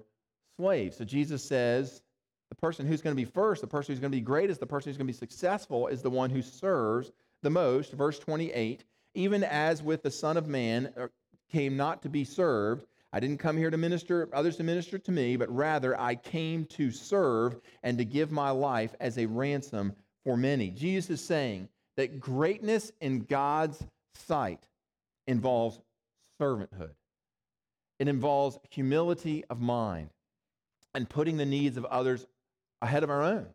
slave. 0.57 0.93
So 0.93 1.03
Jesus 1.03 1.43
says, 1.43 2.01
the 2.49 2.55
person 2.55 2.85
who's 2.85 3.01
going 3.01 3.15
to 3.15 3.21
be 3.21 3.29
first, 3.29 3.61
the 3.61 3.67
person 3.67 3.93
who's 3.93 3.99
going 3.99 4.11
to 4.11 4.17
be 4.17 4.21
greatest, 4.21 4.59
the 4.59 4.65
person 4.65 4.89
who's 4.89 4.97
going 4.97 5.07
to 5.07 5.13
be 5.13 5.17
successful 5.17 5.87
is 5.87 6.01
the 6.01 6.09
one 6.09 6.29
who 6.29 6.41
serves 6.41 7.11
the 7.41 7.49
most. 7.49 7.93
Verse 7.93 8.19
28 8.19 8.83
Even 9.13 9.43
as 9.43 9.81
with 9.81 10.03
the 10.03 10.11
Son 10.11 10.37
of 10.37 10.47
Man 10.47 10.93
uh, 10.97 11.07
came 11.51 11.75
not 11.75 12.01
to 12.03 12.09
be 12.09 12.23
served, 12.23 12.85
I 13.15 13.21
didn't 13.21 13.37
come 13.37 13.55
here 13.55 13.71
to 13.71 13.77
minister, 13.77 14.27
others 14.33 14.57
to 14.57 14.63
minister 14.63 14.97
to 14.97 15.09
me, 15.09 15.37
but 15.37 15.49
rather 15.49 15.97
I 15.97 16.15
came 16.15 16.65
to 16.65 16.91
serve 16.91 17.55
and 17.81 17.97
to 17.97 18.03
give 18.03 18.29
my 18.29 18.49
life 18.49 18.93
as 18.99 19.17
a 19.17 19.25
ransom 19.25 19.93
for 20.25 20.35
many. 20.35 20.69
Jesus 20.69 21.09
is 21.21 21.25
saying 21.25 21.69
that 21.95 22.19
greatness 22.19 22.91
in 22.99 23.21
God's 23.21 23.81
sight 24.15 24.67
involves 25.27 25.79
servanthood, 26.41 26.91
it 27.99 28.09
involves 28.09 28.59
humility 28.69 29.45
of 29.49 29.61
mind 29.61 30.09
and 30.93 31.07
putting 31.07 31.37
the 31.37 31.45
needs 31.45 31.77
of 31.77 31.85
others 31.85 32.27
ahead 32.81 33.03
of 33.03 33.09
our 33.09 33.23
own 33.23 33.47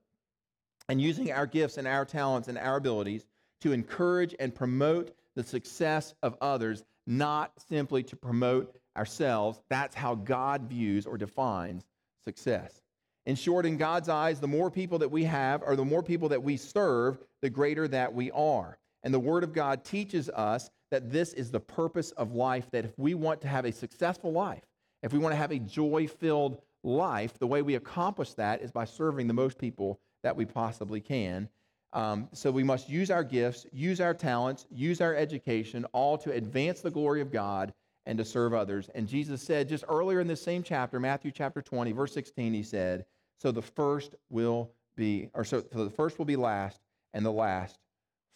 and 0.88 1.02
using 1.02 1.32
our 1.32 1.46
gifts 1.46 1.76
and 1.76 1.86
our 1.86 2.06
talents 2.06 2.48
and 2.48 2.56
our 2.56 2.76
abilities 2.76 3.26
to 3.60 3.72
encourage 3.72 4.34
and 4.40 4.54
promote 4.54 5.14
the 5.36 5.44
success 5.44 6.14
of 6.22 6.34
others, 6.40 6.82
not 7.06 7.52
simply 7.68 8.02
to 8.02 8.16
promote 8.16 8.79
ourselves, 9.00 9.62
that's 9.70 9.94
how 9.94 10.14
God 10.14 10.68
views 10.68 11.06
or 11.06 11.16
defines 11.16 11.86
success. 12.22 12.82
In 13.24 13.34
short, 13.34 13.64
in 13.64 13.78
God's 13.78 14.10
eyes, 14.10 14.40
the 14.40 14.46
more 14.46 14.70
people 14.70 14.98
that 14.98 15.10
we 15.10 15.24
have, 15.24 15.62
or 15.62 15.74
the 15.74 15.84
more 15.86 16.02
people 16.02 16.28
that 16.28 16.42
we 16.42 16.58
serve, 16.58 17.18
the 17.40 17.48
greater 17.48 17.88
that 17.88 18.12
we 18.12 18.30
are. 18.32 18.76
And 19.02 19.14
the 19.14 19.18
Word 19.18 19.42
of 19.42 19.54
God 19.54 19.86
teaches 19.86 20.28
us 20.28 20.70
that 20.90 21.10
this 21.10 21.32
is 21.32 21.50
the 21.50 21.60
purpose 21.60 22.10
of 22.12 22.34
life, 22.34 22.70
that 22.72 22.84
if 22.84 22.98
we 22.98 23.14
want 23.14 23.40
to 23.40 23.48
have 23.48 23.64
a 23.64 23.72
successful 23.72 24.32
life, 24.32 24.64
if 25.02 25.14
we 25.14 25.18
want 25.18 25.32
to 25.32 25.38
have 25.38 25.52
a 25.52 25.58
joy 25.58 26.06
filled 26.06 26.60
life, 26.82 27.38
the 27.38 27.46
way 27.46 27.62
we 27.62 27.76
accomplish 27.76 28.34
that 28.34 28.60
is 28.60 28.70
by 28.70 28.84
serving 28.84 29.26
the 29.28 29.34
most 29.34 29.56
people 29.56 29.98
that 30.22 30.36
we 30.36 30.44
possibly 30.44 31.00
can. 31.00 31.48
Um, 31.94 32.28
so 32.34 32.50
we 32.50 32.64
must 32.64 32.90
use 32.90 33.10
our 33.10 33.24
gifts, 33.24 33.64
use 33.72 33.98
our 33.98 34.12
talents, 34.12 34.66
use 34.70 35.00
our 35.00 35.14
education, 35.14 35.86
all 35.92 36.18
to 36.18 36.32
advance 36.32 36.82
the 36.82 36.90
glory 36.90 37.22
of 37.22 37.32
God 37.32 37.72
and 38.06 38.18
to 38.18 38.24
serve 38.24 38.54
others. 38.54 38.90
And 38.94 39.06
Jesus 39.06 39.42
said 39.42 39.68
just 39.68 39.84
earlier 39.88 40.20
in 40.20 40.26
this 40.26 40.42
same 40.42 40.62
chapter, 40.62 40.98
Matthew 40.98 41.30
chapter 41.30 41.62
20, 41.62 41.92
verse 41.92 42.12
16, 42.12 42.52
he 42.52 42.62
said, 42.62 43.04
So 43.38 43.50
the 43.50 43.62
first 43.62 44.14
will 44.30 44.70
be, 44.96 45.30
or 45.34 45.44
so, 45.44 45.62
so 45.72 45.84
the 45.84 45.90
first 45.90 46.18
will 46.18 46.24
be 46.24 46.36
last, 46.36 46.80
and 47.14 47.24
the 47.24 47.32
last 47.32 47.78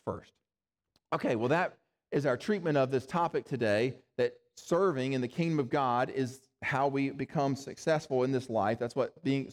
first. 0.04 0.32
Okay, 1.12 1.36
well, 1.36 1.48
that 1.48 1.76
is 2.10 2.26
our 2.26 2.36
treatment 2.36 2.76
of 2.76 2.90
this 2.90 3.06
topic 3.06 3.44
today 3.44 3.94
that 4.16 4.34
serving 4.56 5.12
in 5.14 5.20
the 5.20 5.28
kingdom 5.28 5.58
of 5.58 5.68
God 5.70 6.10
is 6.10 6.40
how 6.62 6.88
we 6.88 7.10
become 7.10 7.56
successful 7.56 8.24
in 8.24 8.32
this 8.32 8.48
life. 8.48 8.78
That's 8.78 8.96
what 8.96 9.22
being, 9.22 9.52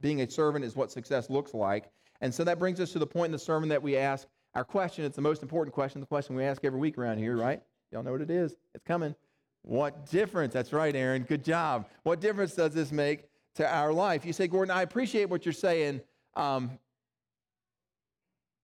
being 0.00 0.20
a 0.22 0.30
servant 0.30 0.64
is 0.64 0.76
what 0.76 0.90
success 0.90 1.30
looks 1.30 1.54
like. 1.54 1.90
And 2.20 2.34
so 2.34 2.44
that 2.44 2.58
brings 2.58 2.80
us 2.80 2.92
to 2.92 2.98
the 2.98 3.06
point 3.06 3.26
in 3.26 3.32
the 3.32 3.38
sermon 3.38 3.68
that 3.68 3.82
we 3.82 3.96
ask 3.96 4.26
our 4.54 4.64
question. 4.64 5.04
It's 5.04 5.16
the 5.16 5.22
most 5.22 5.42
important 5.42 5.74
question, 5.74 6.00
the 6.00 6.06
question 6.06 6.34
we 6.36 6.44
ask 6.44 6.64
every 6.64 6.80
week 6.80 6.98
around 6.98 7.18
here, 7.18 7.36
right? 7.36 7.62
Y'all 7.92 8.02
know 8.02 8.12
what 8.12 8.20
it 8.20 8.30
is. 8.30 8.56
It's 8.74 8.84
coming. 8.84 9.14
What 9.62 10.06
difference? 10.06 10.52
That's 10.54 10.72
right, 10.72 10.94
Aaron. 10.94 11.22
Good 11.22 11.44
job. 11.44 11.88
What 12.02 12.20
difference 12.20 12.54
does 12.54 12.72
this 12.72 12.90
make 12.90 13.24
to 13.56 13.66
our 13.66 13.92
life? 13.92 14.24
You 14.24 14.32
say, 14.32 14.48
Gordon, 14.48 14.70
I 14.70 14.82
appreciate 14.82 15.28
what 15.28 15.44
you're 15.44 15.52
saying, 15.52 16.00
um, 16.34 16.78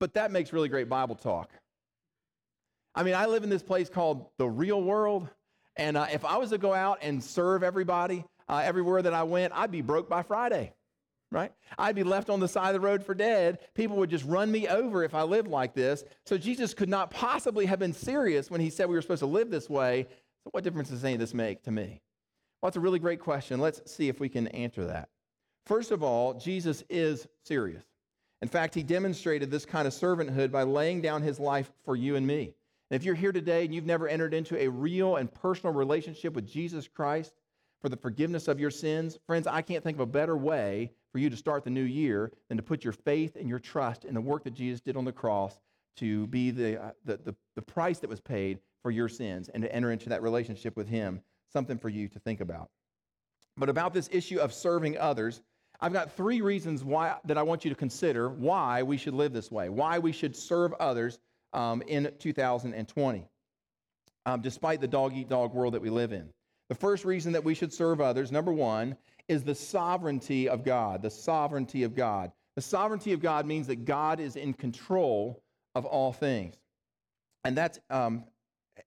but 0.01 0.15
that 0.15 0.31
makes 0.31 0.53
really 0.53 0.69
great 0.69 0.89
Bible 0.89 1.15
talk. 1.15 1.51
I 2.95 3.03
mean, 3.03 3.15
I 3.15 3.27
live 3.27 3.45
in 3.45 3.51
this 3.51 3.63
place 3.63 3.91
called 3.91 4.27
the 4.39 4.49
real 4.49 4.83
world, 4.83 5.29
and 5.77 5.97
uh, 5.99 6.07
if 6.11 6.25
I 6.25 6.39
was 6.39 6.51
to 6.51 6.59
go 6.59 6.73
out 6.73 6.99
and 7.03 7.23
serve 7.23 7.63
everybody 7.63 8.25
uh, 8.49 8.63
everywhere 8.65 9.03
that 9.03 9.13
I 9.13 9.25
went, 9.25 9.53
I'd 9.55 9.71
be 9.71 9.83
broke 9.83 10.09
by 10.09 10.23
Friday, 10.23 10.73
right? 11.31 11.53
I'd 11.79 11.95
be 11.95 12.05
left 12.05 12.31
on 12.31 12.41
the 12.41 12.49
side 12.49 12.75
of 12.75 12.81
the 12.81 12.87
road 12.87 13.05
for 13.05 13.15
dead. 13.15 13.59
People 13.75 13.97
would 13.99 14.09
just 14.09 14.25
run 14.25 14.51
me 14.51 14.67
over 14.67 15.05
if 15.05 15.15
I 15.15 15.25
lived 15.25 15.49
like 15.49 15.75
this. 15.75 16.05
So 16.25 16.39
Jesus 16.39 16.73
could 16.73 16.89
not 16.89 17.11
possibly 17.11 17.67
have 17.67 17.79
been 17.79 17.93
serious 17.93 18.51
when 18.51 18.63
he 18.63 18.71
said 18.71 18.89
we 18.89 18.95
were 18.95 19.03
supposed 19.03 19.21
to 19.21 19.27
live 19.27 19.51
this 19.51 19.69
way 19.69 20.07
so, 20.47 20.51
what 20.53 20.63
difference 20.63 20.91
does 20.91 21.03
any 21.03 21.15
of 21.15 21.19
this 21.19 21.35
make 21.35 21.65
to 21.65 21.73
me? 21.73 22.01
Well, 22.63 22.69
it's 22.69 22.77
a 22.77 22.81
really 22.81 23.01
great 23.01 23.19
question. 23.19 23.59
Let's 23.59 23.91
see 23.91 24.09
if 24.09 24.21
we 24.21 24.29
can 24.29 24.47
answer 24.49 24.87
that. 24.87 25.09
First 25.65 25.91
of 25.91 26.05
all, 26.05 26.35
Jesus 26.35 26.85
is 26.89 27.27
serious. 27.43 27.83
In 28.43 28.47
fact, 28.47 28.73
he 28.73 28.85
demonstrated 28.85 29.51
this 29.51 29.67
kind 29.67 29.89
of 29.89 29.93
servanthood 29.93 30.53
by 30.53 30.63
laying 30.63 31.01
down 31.01 31.21
his 31.21 31.41
life 31.41 31.73
for 31.85 31.97
you 31.97 32.15
and 32.15 32.25
me. 32.25 32.55
And 32.91 32.95
if 32.95 33.03
you're 33.03 33.17
here 33.17 33.33
today 33.33 33.65
and 33.65 33.75
you've 33.75 33.87
never 33.87 34.07
entered 34.07 34.35
into 34.35 34.57
a 34.57 34.69
real 34.69 35.17
and 35.17 35.35
personal 35.35 35.75
relationship 35.75 36.35
with 36.35 36.49
Jesus 36.49 36.87
Christ 36.87 37.35
for 37.83 37.89
the 37.89 37.97
forgiveness 37.97 38.47
of 38.47 38.61
your 38.61 38.71
sins, 38.71 39.19
friends, 39.27 39.49
I 39.49 39.63
can't 39.63 39.83
think 39.83 39.97
of 39.97 40.03
a 40.03 40.07
better 40.07 40.37
way 40.37 40.93
for 41.11 41.19
you 41.19 41.29
to 41.29 41.37
start 41.37 41.65
the 41.65 41.71
new 41.71 41.83
year 41.83 42.31
than 42.49 42.57
to 42.57 42.63
put 42.63 42.85
your 42.85 42.93
faith 42.93 43.35
and 43.35 43.49
your 43.49 43.59
trust 43.59 44.05
in 44.05 44.15
the 44.15 44.21
work 44.21 44.45
that 44.45 44.55
Jesus 44.55 44.81
did 44.81 44.97
on 44.97 45.07
the 45.07 45.11
cross 45.11 45.59
to 45.97 46.27
be 46.29 46.51
the, 46.51 46.83
uh, 46.83 46.91
the, 47.05 47.17
the, 47.19 47.35
the 47.57 47.63
price 47.63 47.99
that 48.01 48.11
was 48.11 48.21
paid 48.21 48.59
for 48.83 48.91
your 48.91 49.09
sins 49.09 49.49
and 49.51 49.63
to 49.63 49.75
enter 49.75 49.93
into 49.93 50.09
that 50.11 50.23
relationship 50.23 50.77
with 50.77 50.89
Him, 50.89 51.21
something 51.53 51.79
for 51.79 51.89
you 51.89 52.09
to 52.09 52.19
think 52.19 52.41
about. 52.41 52.71
But 53.57 53.69
about 53.69 53.95
this 53.95 54.09
issue 54.13 54.39
of 54.39 54.53
serving 54.53 54.99
others, 54.99 55.43
I've 55.81 55.93
got 55.93 56.13
three 56.13 56.41
reasons 56.41 56.85
why 56.85 57.17
that 57.25 57.39
I 57.39 57.43
want 57.43 57.65
you 57.65 57.71
to 57.71 57.77
consider 57.77 58.31
why 58.31 58.83
we 58.83 58.97
should 58.97 59.15
live 59.15 59.33
this 59.33 59.51
way, 59.51 59.69
why 59.69 59.99
we 59.99 60.13
should 60.13 60.37
serve 60.37 60.73
others 60.75 61.19
um, 61.53 61.83
in 61.87 62.13
2020. 62.19 63.27
um, 64.27 64.41
despite 64.43 64.81
the 64.81 64.89
dog 64.89 65.15
eat 65.15 65.29
dog 65.29 65.55
world 65.55 65.75
that 65.75 65.83
we 65.83 65.91
live 65.91 66.13
in. 66.13 66.29
The 66.69 66.75
first 66.75 67.05
reason 67.05 67.33
that 67.33 67.45
we 67.45 67.55
should 67.55 67.73
serve 67.73 68.01
others, 68.01 68.33
number 68.33 68.53
one, 68.53 68.97
is 69.29 69.45
the 69.45 69.55
sovereignty 69.55 70.49
of 70.49 70.65
God. 70.65 71.03
The 71.03 71.11
sovereignty 71.11 71.85
of 71.85 71.95
God. 71.95 72.33
The 72.57 72.63
sovereignty 72.63 73.13
of 73.13 73.21
God 73.21 73.47
means 73.47 73.67
that 73.69 73.85
God 73.85 74.19
is 74.21 74.37
in 74.37 74.53
control 74.53 75.43
of 75.77 75.85
all 75.85 76.13
things. 76.13 76.57
And 77.45 77.57
that's 77.57 77.79
um, 77.91 78.25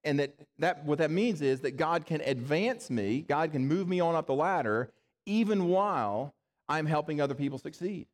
and 0.04 0.20
that, 0.20 0.34
that 0.58 0.84
what 0.86 0.98
that 0.98 1.12
means 1.12 1.42
is 1.42 1.62
that 1.62 1.78
God 1.78 2.06
can 2.06 2.22
advance 2.22 2.90
me, 2.90 3.22
God 3.22 3.52
can 3.52 3.68
move 3.68 3.88
me 3.88 4.00
on 4.00 4.16
up 4.16 4.28
the 4.28 4.34
ladder, 4.34 4.92
even 5.26 5.68
while 5.68 6.34
I'm 6.68 6.86
helping 6.86 7.22
other 7.22 7.36
people 7.36 7.58
succeed. 7.58 8.08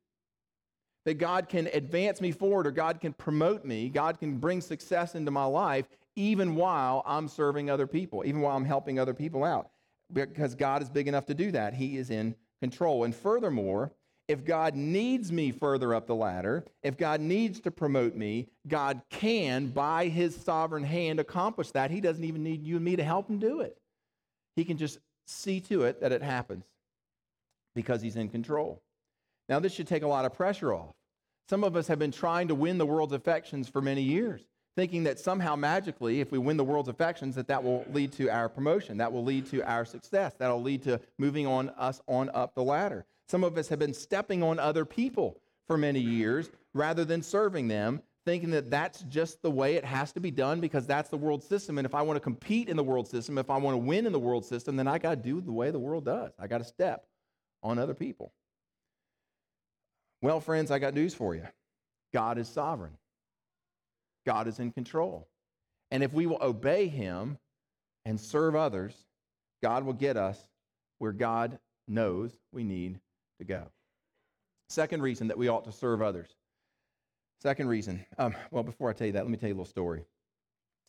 That 1.05 1.15
God 1.15 1.50
can 1.50 1.67
advance 1.67 2.20
me 2.20 2.32
forward 2.32 2.67
or 2.67 2.72
God 2.72 3.00
can 3.00 3.13
promote 3.13 3.63
me, 3.63 3.89
God 3.89 4.20
can 4.20 4.38
bring 4.38 4.60
success 4.62 5.15
into 5.15 5.32
my 5.32 5.46
life, 5.46 5.88
even 6.15 6.55
while 6.55 7.01
I'm 7.05 7.27
serving 7.27 7.70
other 7.70 7.88
people, 7.88 8.24
even 8.25 8.41
while 8.41 8.58
I'm 8.58 8.65
helping 8.65 9.00
other 9.00 9.13
people 9.13 9.44
out. 9.44 9.70
Because 10.12 10.53
God 10.53 10.82
is 10.82 10.89
big 10.89 11.08
enough 11.08 11.25
to 11.27 11.34
do 11.34 11.51
that. 11.51 11.74
He 11.74 11.98
is 11.98 12.10
in 12.10 12.36
control. 12.62 13.03
And 13.05 13.15
furthermore, 13.15 13.91
if 14.27 14.44
God 14.44 14.75
needs 14.75 15.32
me 15.32 15.51
further 15.51 15.94
up 15.94 16.08
the 16.08 16.15
ladder, 16.15 16.65
if 16.82 16.98
God 16.98 17.22
needs 17.22 17.60
to 17.62 17.72
promote 17.72 18.15
me, 18.15 18.48
God 18.67 19.01
can, 19.10 19.67
by 19.67 20.08
his 20.08 20.36
sovereign 20.36 20.84
hand, 20.84 21.20
accomplish 21.20 21.72
that. 21.72 21.91
He 21.91 22.01
doesn't 22.01 22.24
even 22.24 22.44
need 22.44 22.63
you 22.63 22.77
and 22.77 22.86
me 22.86 22.96
to 22.96 23.03
help 23.03 23.29
him 23.29 23.38
do 23.38 23.62
it. 23.62 23.77
He 24.55 24.65
can 24.65 24.77
just 24.77 25.00
see 25.27 25.60
to 25.62 25.84
it 25.84 26.01
that 26.01 26.12
it 26.12 26.24
happens 26.24 26.65
because 27.75 28.01
he's 28.01 28.15
in 28.15 28.29
control. 28.29 28.82
Now, 29.48 29.60
this 29.60 29.74
should 29.74 29.88
take 29.88 30.03
a 30.03 30.08
lot 30.08 30.25
of 30.25 30.34
pressure 30.34 30.74
off. 30.74 30.96
Some 31.50 31.63
of 31.63 31.75
us 31.75 31.88
have 31.88 32.00
been 32.00 32.12
trying 32.12 32.48
to 32.48 32.55
win 32.55 32.79
the 32.79 32.86
world's 32.86 33.13
affections 33.13 33.70
for 33.70 33.82
many 33.82 34.01
years, 34.01 34.41
thinking 34.75 35.03
that 35.03 35.20
somehow 35.20 35.55
magically, 35.55 36.20
if 36.20 36.32
we 36.32 36.39
win 36.39 36.58
the 36.58 36.63
world's 36.63 36.89
affections, 36.89 37.36
that 37.36 37.48
that 37.48 37.63
will 37.63 37.86
lead 37.91 38.12
to 38.13 38.29
our 38.29 38.50
promotion, 38.50 38.98
that 38.98 39.12
will 39.12 39.24
lead 39.24 39.46
to 39.51 39.62
our 39.70 39.86
success, 39.86 40.34
that'll 40.39 40.63
lead 40.63 40.82
to 40.84 41.00
moving 41.20 41.46
on 41.46 41.70
us 41.70 42.01
on 42.08 42.32
up 42.34 42.55
the 42.55 42.63
ladder. 42.63 43.05
Some 43.27 43.44
of 43.44 43.58
us 43.58 43.67
have 43.70 43.79
been 43.79 43.94
stepping 43.94 44.44
on 44.44 44.60
other 44.60 44.86
people 44.86 45.39
for 45.67 45.77
many 45.77 46.00
years 46.00 46.50
rather 46.74 47.05
than 47.05 47.24
serving 47.24 47.67
them, 47.67 48.01
thinking 48.25 48.51
that 48.51 48.70
that's 48.70 49.01
just 49.03 49.41
the 49.41 49.50
way 49.50 49.75
it 49.75 49.86
has 49.86 50.12
to 50.13 50.20
be 50.20 50.32
done 50.32 50.60
because 50.60 50.86
that's 50.86 51.10
the 51.10 51.17
world 51.17 51.44
system. 51.44 51.77
And 51.77 51.86
if 51.86 51.96
I 51.96 52.01
want 52.01 52.17
to 52.17 52.22
compete 52.22 52.70
in 52.70 52.77
the 52.77 52.84
world 52.84 53.08
system, 53.08 53.38
if 53.38 53.50
I 53.50 53.58
want 53.58 53.74
to 53.74 53.79
win 53.79 54.05
in 54.05 54.12
the 54.12 54.20
world 54.20 54.46
system, 54.46 54.75
then 54.75 54.88
I 54.88 54.98
got 54.98 55.12
to 55.12 55.15
do 55.15 55.41
the 55.41 55.51
way 55.51 55.72
the 55.72 55.79
world 55.79 56.05
does. 56.05 56.32
I 56.39 56.48
got 56.48 56.60
to 56.60 56.63
step 56.63 57.05
on 57.63 57.79
other 57.79 57.94
people. 57.94 58.32
Well, 60.22 60.39
friends, 60.39 60.72
I 60.72 60.79
got 60.79 60.94
news 60.94 61.13
for 61.13 61.36
you 61.36 61.46
God 62.13 62.38
is 62.38 62.48
sovereign, 62.48 62.98
God 64.25 64.48
is 64.48 64.60
in 64.60 64.72
control. 64.72 65.27
And 65.91 66.03
if 66.03 66.13
we 66.13 66.25
will 66.25 66.39
obey 66.41 66.88
Him 66.88 67.38
and 68.05 68.20
serve 68.20 68.55
others, 68.55 68.96
God 69.62 69.84
will 69.84 69.94
get 69.94 70.17
us 70.17 70.39
where 71.00 71.12
God 71.12 71.60
knows 71.88 72.32
we 72.51 72.63
need 72.63 73.00
to 73.39 73.46
go. 73.46 73.63
Second 74.70 75.01
reason 75.01 75.27
that 75.27 75.38
we 75.38 75.48
ought 75.48 75.65
to 75.65 75.72
serve 75.72 76.01
others. 76.01 76.30
Second 77.42 77.68
reason, 77.68 78.06
um, 78.18 78.34
well, 78.51 78.63
before 78.63 78.89
I 78.89 78.94
tell 78.94 79.08
you 79.08 79.13
that, 79.13 79.24
let 79.24 79.30
me 79.30 79.38
tell 79.38 79.50
you 79.50 79.56
a 79.56 79.58
little 79.58 79.65
story. 79.65 80.06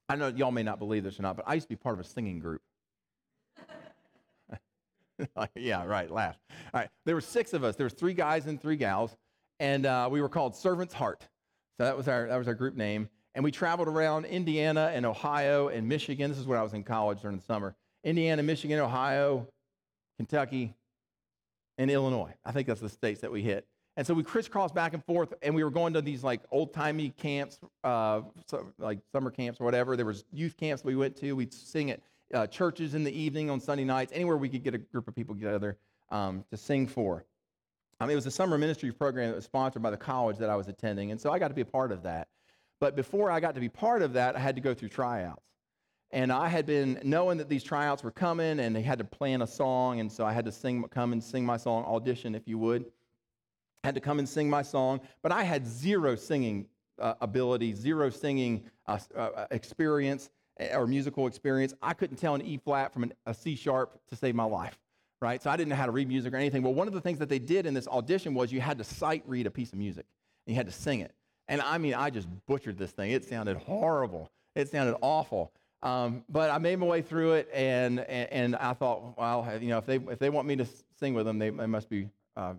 I 0.09 0.17
know 0.17 0.29
y'all 0.29 0.53
may 0.53 0.63
not 0.63 0.79
believe 0.79 1.05
this 1.05 1.19
or 1.19 1.23
not, 1.23 1.37
but 1.37 1.45
I 1.49 1.55
used 1.55 1.67
to 1.67 1.69
be 1.69 1.77
part 1.77 1.99
of 1.99 2.05
a 2.05 2.09
singing 2.09 2.39
group. 2.39 2.63
yeah, 5.57 5.85
right, 5.85 6.11
laugh. 6.11 6.39
All 6.73 6.81
right, 6.81 6.89
there 7.05 7.15
were 7.15 7.21
six 7.21 7.53
of 7.53 7.65
us. 7.65 7.77
There 7.77 7.85
was 7.85 7.95
three 7.95 8.15
guys 8.15 8.47
and 8.47 8.61
three 8.61 8.77
gals, 8.77 9.17
and 9.61 9.85
uh, 9.85 10.09
we 10.11 10.21
were 10.21 10.29
called 10.29 10.55
Servant's 10.55 10.95
Heart. 10.95 11.23
So 11.79 11.85
that 11.85 11.97
was, 11.97 12.09
our, 12.09 12.29
that 12.29 12.37
was 12.37 12.49
our 12.49 12.55
group 12.55 12.77
name. 12.77 13.09
And 13.35 13.45
we 13.45 13.51
traveled 13.51 13.89
around 13.89 14.25
Indiana 14.25 14.91
and 14.95 15.05
Ohio 15.05 15.69
and 15.69 15.87
Michigan. 15.87 16.31
This 16.31 16.39
is 16.39 16.47
when 16.47 16.59
I 16.59 16.63
was 16.63 16.73
in 16.73 16.85
college 16.85 17.21
during 17.21 17.37
the 17.37 17.45
summer. 17.45 17.75
Indiana, 18.03 18.43
Michigan, 18.43 18.79
Ohio, 18.79 19.47
Kentucky, 20.17 20.75
and 21.79 21.91
Illinois. 21.91 22.35
I 22.45 22.53
think 22.53 22.67
that's 22.67 22.81
the 22.81 22.89
states 22.89 23.21
that 23.21 23.31
we 23.31 23.43
hit. 23.43 23.67
And 23.97 24.07
so 24.07 24.13
we 24.13 24.23
crisscrossed 24.23 24.75
back 24.75 24.93
and 24.93 25.03
forth, 25.05 25.33
and 25.41 25.55
we 25.55 25.65
were 25.65 25.71
going 25.71 25.95
to 25.95 26.03
these 26.03 26.23
like 26.23 26.43
old 26.51 26.75
timey 26.75 27.11
camps, 27.11 27.59
uh, 27.83 28.21
so, 28.47 28.67
like 28.79 28.99
summer 29.11 29.31
camps 29.31 29.59
or 29.61 29.65
whatever. 29.65 29.97
There 29.97 30.05
was 30.05 30.25
youth 30.33 30.57
camps 30.57 30.85
we 30.85 30.97
went 30.97 31.17
to. 31.17 31.33
We'd 31.33 31.55
sing 31.55 31.91
at 31.91 32.01
uh, 32.35 32.47
churches 32.47 32.95
in 32.95 33.05
the 33.05 33.19
evening 33.19 33.49
on 33.49 33.59
Sunday 33.59 33.85
nights, 33.85 34.13
anywhere 34.15 34.37
we 34.37 34.51
could 34.51 34.63
get 34.63 34.75
a 34.75 34.79
group 34.79 35.09
of 35.09 35.15
people 35.15 35.35
together 35.35 35.79
um, 36.11 36.45
to 36.51 36.59
sing 36.59 36.87
for. 36.87 37.25
Um, 37.99 38.11
it 38.11 38.15
was 38.15 38.27
a 38.27 38.31
summer 38.31 38.59
ministry 38.59 38.93
program 38.93 39.31
that 39.31 39.37
was 39.37 39.47
sponsored 39.47 39.83
by 39.83 39.91
the 39.91 39.97
college 39.97 40.37
that 40.39 40.51
I 40.51 40.57
was 40.57 40.69
attending, 40.69 41.11
and 41.11 41.19
so 41.21 41.33
I 41.33 41.39
got 41.39 41.49
to 41.49 41.55
be 41.55 41.63
a 41.63 41.67
part 41.67 41.91
of 41.91 42.03
that. 42.03 42.29
But 42.79 42.97
before 42.97 43.31
I 43.31 43.41
got 43.41 43.55
to 43.55 43.61
be 43.61 43.71
part 43.71 44.03
of 44.03 44.13
that, 44.13 44.37
I 44.37 44.41
had 44.41 44.57
to 44.57 44.61
go 44.61 44.75
through 44.75 44.91
tryouts. 44.91 45.43
And 46.13 46.33
I 46.33 46.49
had 46.49 46.67
been 46.67 47.01
knowing 47.03 47.39
that 47.39 47.49
these 47.49 47.65
tryouts 47.65 48.03
were 48.05 48.11
coming 48.11 48.61
and 48.61 48.75
they 48.75 48.83
had 48.83 48.99
to 48.99 49.05
plan 49.05 49.43
a 49.43 49.47
song. 49.47 50.01
And 50.01 50.11
so 50.11 50.25
I 50.25 50.33
had 50.33 50.45
to 50.45 50.53
sing, 50.53 50.85
come 50.85 51.13
and 51.13 51.23
sing 51.23 51.45
my 51.45 51.57
song, 51.57 51.85
audition, 51.85 52.35
if 52.35 52.47
you 52.47 52.59
would. 52.59 52.85
I 53.83 53.89
had 53.89 53.95
to 53.97 54.01
come 54.01 54.19
and 54.19 54.29
sing 54.29 54.49
my 54.49 54.63
song. 54.63 55.01
But 55.23 55.33
I 55.33 55.43
had 55.43 55.67
zero 55.67 56.15
singing 56.15 56.67
uh, 57.01 57.15
ability, 57.21 57.73
zero 57.75 58.11
singing 58.11 58.65
uh, 58.87 58.99
uh, 59.17 59.47
experience 59.51 60.31
eh, 60.59 60.75
or 60.77 60.87
musical 60.87 61.27
experience. 61.27 61.75
I 61.83 61.93
couldn't 61.93 62.17
tell 62.17 62.35
an 62.35 62.43
E 62.43 62.57
flat 62.57 62.93
from 62.93 63.03
an, 63.05 63.13
a 63.27 63.35
C 63.35 63.57
sharp 63.57 64.01
to 64.09 64.17
save 64.17 64.35
my 64.35 64.45
life, 64.45 64.79
right? 65.21 65.43
So 65.43 65.51
I 65.51 65.57
didn't 65.57 65.71
know 65.71 65.77
how 65.77 65.87
to 65.87 65.93
read 65.93 66.09
music 66.09 66.33
or 66.33 66.37
anything. 66.37 66.63
Well, 66.63 66.75
one 66.75 66.89
of 66.89 66.95
the 66.95 67.01
things 67.01 67.19
that 67.19 67.29
they 67.29 67.39
did 67.39 67.67
in 67.67 67.75
this 67.75 67.89
audition 67.89 68.35
was 68.35 68.53
you 68.53 68.61
had 68.61 68.79
to 68.79 68.85
sight 68.85 69.23
read 69.27 69.47
a 69.47 69.51
piece 69.51 69.73
of 69.73 69.79
music 69.79 70.07
and 70.47 70.55
you 70.55 70.57
had 70.57 70.67
to 70.67 70.73
sing 70.73 71.01
it. 71.01 71.13
And 71.49 71.61
I 71.61 71.79
mean, 71.79 71.95
I 71.95 72.11
just 72.11 72.29
butchered 72.47 72.79
this 72.79 72.93
thing. 72.93 73.11
It 73.13 73.25
sounded 73.25 73.57
horrible. 73.57 74.31
It 74.55 74.69
sounded 74.69 74.97
awful. 75.01 75.53
Um, 75.87 76.25
but 76.29 76.51
I 76.51 76.59
made 76.59 76.81
my 76.81 76.87
way 76.87 77.01
through 77.01 77.35
it, 77.35 77.49
and, 77.55 78.01
and, 78.01 78.33
and, 78.33 78.57
I 78.57 78.73
thought, 78.73 79.17
well, 79.17 79.49
you 79.61 79.69
know, 79.69 79.79
if 79.79 79.87
they, 79.87 79.99
if 79.99 80.19
they 80.19 80.31
want 80.31 80.49
me 80.49 80.57
to 80.57 80.67
sing 80.99 81.15
with 81.15 81.27
them, 81.27 81.39
they, 81.39 81.51
they 81.51 81.67
must 81.67 81.89
be 81.89 82.09
uh, 82.37 82.55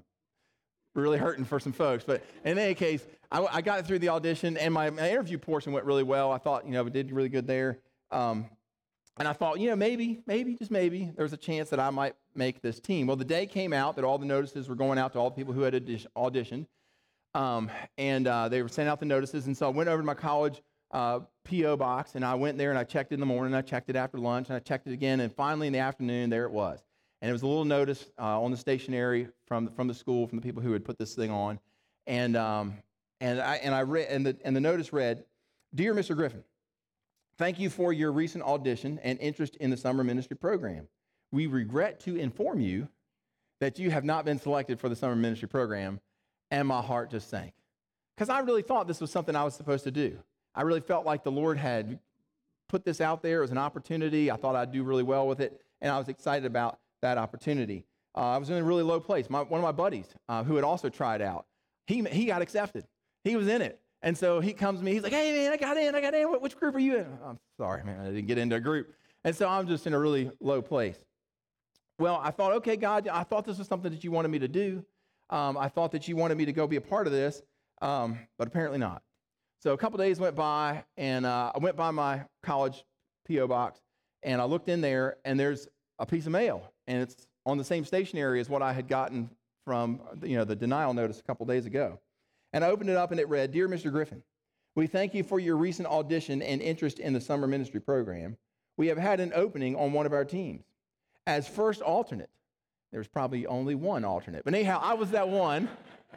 really 0.96 1.18
hurting 1.18 1.44
for 1.44 1.60
some 1.60 1.74
folks. 1.74 2.06
But 2.06 2.24
in 2.46 2.58
any 2.58 2.74
case, 2.74 3.06
I, 3.30 3.46
I, 3.52 3.62
got 3.62 3.86
through 3.86 4.00
the 4.00 4.08
audition, 4.08 4.56
and 4.56 4.74
my, 4.74 4.90
my, 4.92 5.12
interview 5.12 5.38
portion 5.38 5.74
went 5.74 5.86
really 5.86 6.04
well. 6.04 6.32
I 6.32 6.38
thought, 6.38 6.66
you 6.66 6.72
know, 6.72 6.86
I 6.86 6.88
did 6.88 7.12
really 7.12 7.28
good 7.28 7.46
there. 7.48 7.80
Um, 8.12 8.46
and 9.20 9.28
I 9.28 9.34
thought, 9.34 9.60
you 9.60 9.70
know, 9.70 9.76
maybe, 9.76 10.22
maybe, 10.26 10.56
just 10.56 10.72
maybe, 10.72 11.12
there's 11.18 11.34
a 11.34 11.38
chance 11.38 11.70
that 11.72 11.82
I 11.82 11.90
might 11.90 12.16
make 12.34 12.62
this 12.62 12.80
team. 12.80 13.08
Well, 13.08 13.18
the 13.18 13.26
day 13.26 13.46
came 13.46 13.74
out 13.74 13.98
that 13.98 14.06
all 14.06 14.18
the 14.18 14.26
notices 14.26 14.70
were 14.70 14.76
going 14.76 14.98
out 14.98 15.12
to 15.14 15.20
all 15.20 15.32
the 15.32 15.36
people 15.36 15.54
who 15.54 15.64
had 15.64 15.74
auditioned. 15.74 16.66
Um, 17.34 17.70
and 17.98 18.26
uh, 18.26 18.48
they 18.48 18.62
were 18.62 18.70
sending 18.70 18.90
out 18.90 19.02
the 19.02 19.06
notices. 19.06 19.48
And 19.48 19.58
so 19.58 19.66
I 19.66 19.70
went 19.70 19.90
over 19.90 20.02
to 20.02 20.06
my 20.06 20.14
college 20.14 20.62
uh, 20.92 21.20
P.O. 21.44 21.78
box, 21.78 22.16
and 22.16 22.24
I 22.24 22.36
went 22.36 22.58
there 22.58 22.70
and 22.70 22.80
I 22.80 22.84
checked 22.84 23.12
in 23.12 23.20
the 23.20 23.26
morning, 23.26 23.54
I 23.54 23.62
checked 23.62 23.90
it 23.90 23.96
after 23.96 24.18
lunch, 24.18 24.48
and 24.50 24.56
I 24.56 24.60
checked 24.60 24.88
it 24.88 24.94
again, 24.94 25.20
and 25.20 25.34
finally 25.34 25.68
in 25.68 25.74
the 25.74 25.80
afternoon, 25.80 26.30
there 26.30 26.46
it 26.46 26.52
was. 26.52 26.84
And 27.22 27.30
it 27.30 27.32
was 27.32 27.42
a 27.42 27.48
little 27.48 27.66
notice 27.66 28.10
uh, 28.20 28.42
on 28.42 28.52
the 28.52 28.58
stationery 28.58 29.28
from, 29.48 29.70
from 29.70 29.88
the 29.88 29.94
school, 29.94 30.28
from 30.28 30.38
the 30.38 30.44
people 30.44 30.62
who 30.62 30.74
had 30.74 30.86
put 30.86 30.98
this 30.98 31.16
thing 31.16 31.32
on. 31.32 31.60
And, 32.06 32.38
um, 32.38 32.76
and, 33.20 33.42
I, 33.42 33.56
and, 33.56 33.74
I 33.74 33.82
read, 33.82 34.08
and, 34.10 34.26
the, 34.26 34.38
and 34.44 34.56
the 34.56 34.62
notice 34.62 34.94
read 34.94 35.26
Dear 35.74 35.94
Mr. 35.94 36.16
Griffin, 36.16 36.44
thank 37.38 37.60
you 37.60 37.70
for 37.70 37.92
your 37.92 38.12
recent 38.12 38.44
audition 38.44 39.00
and 39.04 39.20
interest 39.20 39.56
in 39.58 39.70
the 39.70 39.78
summer 39.78 40.04
ministry 40.04 40.38
program. 40.38 40.88
We 41.32 41.48
regret 41.48 42.00
to 42.02 42.16
inform 42.16 42.60
you 42.62 42.88
that 43.60 43.80
you 43.80 43.92
have 43.92 44.06
not 44.06 44.24
been 44.24 44.40
selected 44.40 44.80
for 44.80 44.88
the 44.88 44.96
summer 44.96 45.16
ministry 45.16 45.48
program, 45.48 46.00
and 46.52 46.68
my 46.68 46.82
heart 46.82 47.12
just 47.12 47.30
sank. 47.30 47.54
Because 48.16 48.30
I 48.30 48.40
really 48.40 48.62
thought 48.62 48.88
this 48.88 49.02
was 49.02 49.12
something 49.12 49.36
I 49.36 49.44
was 49.44 49.56
supposed 49.56 49.84
to 49.84 49.92
do. 49.92 50.20
I 50.58 50.64
really 50.64 50.82
felt 50.82 51.06
like 51.06 51.24
the 51.24 51.32
Lord 51.32 51.58
had 51.60 52.00
put 52.68 52.84
this 52.84 53.00
out 53.00 53.22
there 53.22 53.44
as 53.44 53.52
an 53.52 53.60
opportunity. 53.60 54.32
I 54.32 54.36
thought 54.36 54.56
I'd 54.56 54.72
do 54.72 54.84
really 54.84 55.04
well 55.04 55.28
with 55.28 55.40
it, 55.40 55.62
and 55.82 55.92
I 55.92 56.00
was 56.00 56.10
excited 56.10 56.48
about 56.48 56.80
that 57.04 57.20
opportunity. 57.20 57.86
Uh, 58.16 58.32
I 58.32 58.38
was 58.38 58.50
in 58.50 58.58
a 58.58 58.64
really 58.64 58.82
low 58.82 59.00
place. 59.00 59.30
My, 59.30 59.44
one 59.44 59.60
of 59.60 59.64
my 59.64 59.72
buddies, 59.72 60.08
uh, 60.28 60.44
who 60.44 60.56
had 60.56 60.66
also 60.66 60.90
tried 60.90 61.22
out, 61.22 61.46
he, 61.86 62.04
he 62.06 62.26
got 62.26 62.42
accepted. 62.42 62.86
He 63.24 63.36
was 63.36 63.48
in 63.48 63.62
it. 63.62 63.80
And 64.02 64.18
so 64.18 64.40
he 64.40 64.52
comes 64.52 64.80
to 64.80 64.86
me, 64.86 64.94
he's 64.94 65.04
like, 65.04 65.14
hey, 65.14 65.32
man, 65.32 65.52
I 65.52 65.58
got 65.58 65.78
in, 65.78 65.94
I 65.94 66.02
got 66.02 66.16
in. 66.16 66.28
Which 66.42 66.58
group 66.58 66.76
are 66.76 66.80
you 66.80 66.98
in? 66.98 67.08
I'm 67.24 67.40
sorry, 67.58 67.84
man, 67.84 68.00
I 68.02 68.06
didn't 68.06 68.26
get 68.26 68.40
into 68.40 68.56
a 68.56 68.60
group. 68.60 68.94
And 69.24 69.36
so 69.36 69.48
I'm 69.48 69.68
just 69.68 69.86
in 69.86 69.94
a 69.94 70.00
really 70.00 70.32
low 70.40 70.62
place. 70.62 70.98
Well, 72.00 72.20
I 72.24 72.32
thought, 72.32 72.54
okay, 72.54 72.78
God, 72.78 73.08
I 73.08 73.24
thought 73.24 73.46
this 73.46 73.60
was 73.60 73.68
something 73.68 73.92
that 73.92 74.04
you 74.04 74.12
wanted 74.12 74.30
me 74.30 74.40
to 74.40 74.48
do. 74.48 74.84
Um, 75.30 75.56
I 75.58 75.68
thought 75.68 75.92
that 75.92 76.08
you 76.08 76.16
wanted 76.16 76.38
me 76.38 76.46
to 76.46 76.54
go 76.54 76.68
be 76.68 76.78
a 76.78 76.82
part 76.82 77.06
of 77.06 77.14
this, 77.14 77.42
um, 77.82 78.18
but 78.38 78.48
apparently 78.48 78.80
not. 78.80 79.04
So 79.60 79.74
a 79.74 79.78
couple 79.78 79.98
days 79.98 80.20
went 80.20 80.36
by, 80.36 80.84
and 80.98 81.26
uh, 81.26 81.52
I 81.56 81.58
went 81.58 81.76
by 81.76 81.90
my 81.90 82.24
college 82.44 82.86
P.O. 83.26 83.48
box, 83.48 83.80
and 84.22 84.40
I 84.40 84.46
looked 84.46 84.70
in 84.70 84.82
there, 84.82 85.18
and 85.26 85.40
there's 85.40 85.68
a 85.98 86.06
piece 86.06 86.28
of 86.28 86.32
mail, 86.32 86.72
and 86.86 87.02
it's 87.02 87.28
on 87.46 87.58
the 87.58 87.64
same 87.64 87.84
stationery 87.84 88.40
as 88.40 88.50
what 88.50 88.62
I 88.62 88.72
had 88.72 88.88
gotten 88.88 89.30
from 89.66 90.00
you 90.22 90.38
know 90.38 90.46
the 90.46 90.56
denial 90.56 90.94
notice 90.94 91.20
a 91.20 91.24
couple 91.24 91.46
days 91.46 91.66
ago. 91.66 92.00
And 92.54 92.64
I 92.64 92.70
opened 92.70 92.90
it 92.90 92.98
up, 92.98 93.12
and 93.12 93.20
it 93.20 93.28
read, 93.30 93.52
"Dear 93.52 93.68
Mr. 93.68 93.92
Griffin, 93.92 94.22
we 94.76 94.86
thank 94.86 95.16
you 95.16 95.24
for 95.24 95.40
your 95.40 95.58
recent 95.58 95.88
audition 95.88 96.42
and 96.44 96.62
interest 96.62 97.00
in 97.00 97.14
the 97.14 97.22
summer 97.22 97.48
ministry 97.48 97.80
program. 97.80 98.38
We 98.78 98.88
have 98.88 98.98
had 99.00 99.20
an 99.20 99.32
opening 99.34 99.76
on 99.76 99.92
one 99.92 100.06
of 100.06 100.14
our 100.14 100.26
teams 100.26 100.66
as 101.26 101.48
first 101.48 101.82
alternate. 101.82 102.30
There 102.92 103.00
was 103.00 103.08
probably 103.08 103.48
only 103.48 103.74
one 103.74 104.06
alternate, 104.06 104.46
but 104.46 104.54
anyhow, 104.54 104.80
I 104.84 104.94
was 104.94 105.10
that 105.12 105.28
one." 105.30 105.68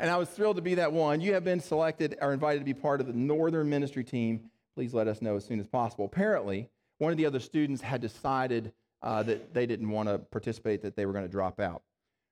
And 0.01 0.11
I 0.11 0.17
was 0.17 0.31
thrilled 0.31 0.57
to 0.57 0.63
be 0.63 0.77
that 0.77 0.93
one. 0.93 1.21
You 1.21 1.35
have 1.35 1.45
been 1.45 1.61
selected 1.61 2.17
or 2.23 2.33
invited 2.33 2.61
to 2.61 2.65
be 2.65 2.75
part 2.75 3.03
of 3.03 3.07
the 3.07 3.13
Northern 3.13 3.69
Ministry 3.69 4.03
team. 4.03 4.51
Please 4.75 4.95
let 4.95 5.07
us 5.07 5.21
know 5.21 5.37
as 5.37 5.45
soon 5.45 5.61
as 5.61 5.67
possible. 5.67 6.07
Apparently, 6.07 6.71
one 6.99 7.13
of 7.13 7.19
the 7.19 7.27
other 7.27 7.39
students 7.39 7.83
had 7.83 8.01
decided 8.01 8.73
uh, 9.03 9.23
that 9.25 9.53
they 9.53 9.67
didn't 9.67 9.91
want 9.91 10.09
to 10.09 10.19
participate, 10.19 10.83
that 10.83 10.97
they 10.97 11.05
were 11.05 11.13
going 11.13 11.27
to 11.27 11.31
drop 11.31 11.61
out. 11.61 11.83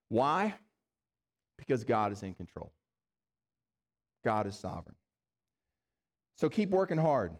Why? 0.08 0.54
Because 1.58 1.84
God 1.84 2.10
is 2.10 2.22
in 2.22 2.32
control. 2.32 2.72
God 4.24 4.46
is 4.46 4.58
sovereign. 4.58 4.96
So 6.36 6.48
keep 6.48 6.70
working 6.70 6.98
hard, 6.98 7.32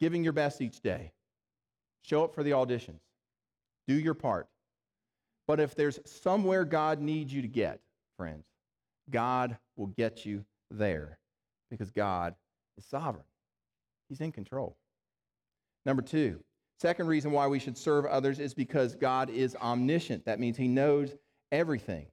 giving 0.00 0.22
your 0.22 0.34
best 0.34 0.60
each 0.60 0.80
day. 0.80 1.12
Show 2.02 2.24
up 2.24 2.34
for 2.34 2.42
the 2.42 2.50
auditions. 2.50 3.00
Do 3.88 3.94
your 3.94 4.14
part. 4.14 4.48
But 5.46 5.60
if 5.60 5.74
there's 5.74 5.98
somewhere 6.04 6.64
God 6.64 7.00
needs 7.00 7.32
you 7.32 7.40
to 7.40 7.48
get, 7.48 7.80
friends, 8.18 8.44
God 9.10 9.56
will 9.76 9.88
get 9.88 10.24
you 10.24 10.44
there 10.70 11.18
because 11.70 11.90
God 11.90 12.34
is 12.76 12.84
sovereign. 12.84 13.24
He's 14.08 14.20
in 14.20 14.32
control. 14.32 14.76
Number 15.84 16.02
two, 16.02 16.42
second 16.80 17.06
reason 17.06 17.32
why 17.32 17.46
we 17.46 17.58
should 17.58 17.76
serve 17.76 18.04
others 18.06 18.38
is 18.38 18.54
because 18.54 18.94
God 18.94 19.30
is 19.30 19.56
omniscient. 19.56 20.26
That 20.26 20.40
means 20.40 20.56
He 20.56 20.68
knows 20.68 21.14
everything. 21.50 22.06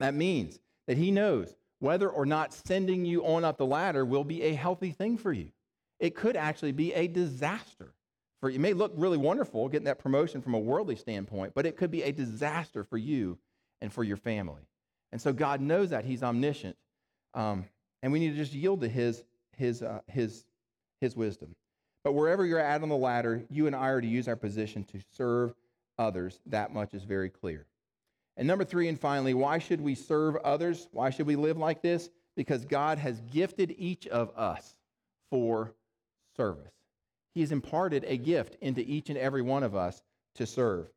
That 0.00 0.14
means 0.14 0.58
that 0.86 0.96
He 0.96 1.10
knows 1.10 1.54
whether 1.80 2.08
or 2.08 2.24
not 2.24 2.54
sending 2.66 3.04
you 3.04 3.24
on 3.26 3.44
up 3.44 3.58
the 3.58 3.66
ladder 3.66 4.04
will 4.04 4.24
be 4.24 4.42
a 4.42 4.54
healthy 4.54 4.90
thing 4.90 5.18
for 5.18 5.32
you. 5.32 5.50
It 6.00 6.14
could 6.14 6.36
actually 6.36 6.72
be 6.72 6.92
a 6.94 7.06
disaster. 7.06 7.94
For 8.40 8.48
you. 8.48 8.56
it 8.56 8.60
may 8.60 8.72
look 8.72 8.92
really 8.96 9.18
wonderful 9.18 9.68
getting 9.68 9.86
that 9.86 9.98
promotion 9.98 10.40
from 10.42 10.54
a 10.54 10.58
worldly 10.58 10.96
standpoint, 10.96 11.52
but 11.54 11.66
it 11.66 11.76
could 11.76 11.90
be 11.90 12.02
a 12.02 12.12
disaster 12.12 12.84
for 12.84 12.98
you 12.98 13.38
and 13.80 13.92
for 13.92 14.04
your 14.04 14.16
family. 14.16 14.62
And 15.14 15.22
so 15.22 15.32
God 15.32 15.60
knows 15.60 15.90
that 15.90 16.04
He's 16.04 16.24
omniscient, 16.24 16.76
um, 17.34 17.66
and 18.02 18.12
we 18.12 18.18
need 18.18 18.30
to 18.30 18.36
just 18.36 18.52
yield 18.52 18.80
to 18.80 18.88
His 18.88 19.22
His 19.56 19.80
uh, 19.80 20.00
His 20.08 20.44
His 21.00 21.14
wisdom. 21.14 21.54
But 22.02 22.14
wherever 22.14 22.44
you're 22.44 22.58
at 22.58 22.82
on 22.82 22.88
the 22.88 22.96
ladder, 22.96 23.44
you 23.48 23.68
and 23.68 23.76
I 23.76 23.90
are 23.90 24.00
to 24.00 24.06
use 24.08 24.26
our 24.26 24.34
position 24.34 24.82
to 24.86 24.98
serve 25.12 25.54
others. 26.00 26.40
That 26.46 26.74
much 26.74 26.94
is 26.94 27.04
very 27.04 27.30
clear. 27.30 27.64
And 28.36 28.48
number 28.48 28.64
three, 28.64 28.88
and 28.88 28.98
finally, 28.98 29.34
why 29.34 29.58
should 29.58 29.80
we 29.80 29.94
serve 29.94 30.34
others? 30.38 30.88
Why 30.90 31.10
should 31.10 31.28
we 31.28 31.36
live 31.36 31.58
like 31.58 31.80
this? 31.80 32.10
Because 32.34 32.64
God 32.64 32.98
has 32.98 33.20
gifted 33.20 33.72
each 33.78 34.08
of 34.08 34.36
us 34.36 34.74
for 35.30 35.76
service. 36.36 36.72
He 37.36 37.40
has 37.42 37.52
imparted 37.52 38.04
a 38.08 38.16
gift 38.16 38.56
into 38.60 38.80
each 38.80 39.10
and 39.10 39.18
every 39.18 39.42
one 39.42 39.62
of 39.62 39.76
us 39.76 40.02
to 40.34 40.44
serve. 40.44 40.88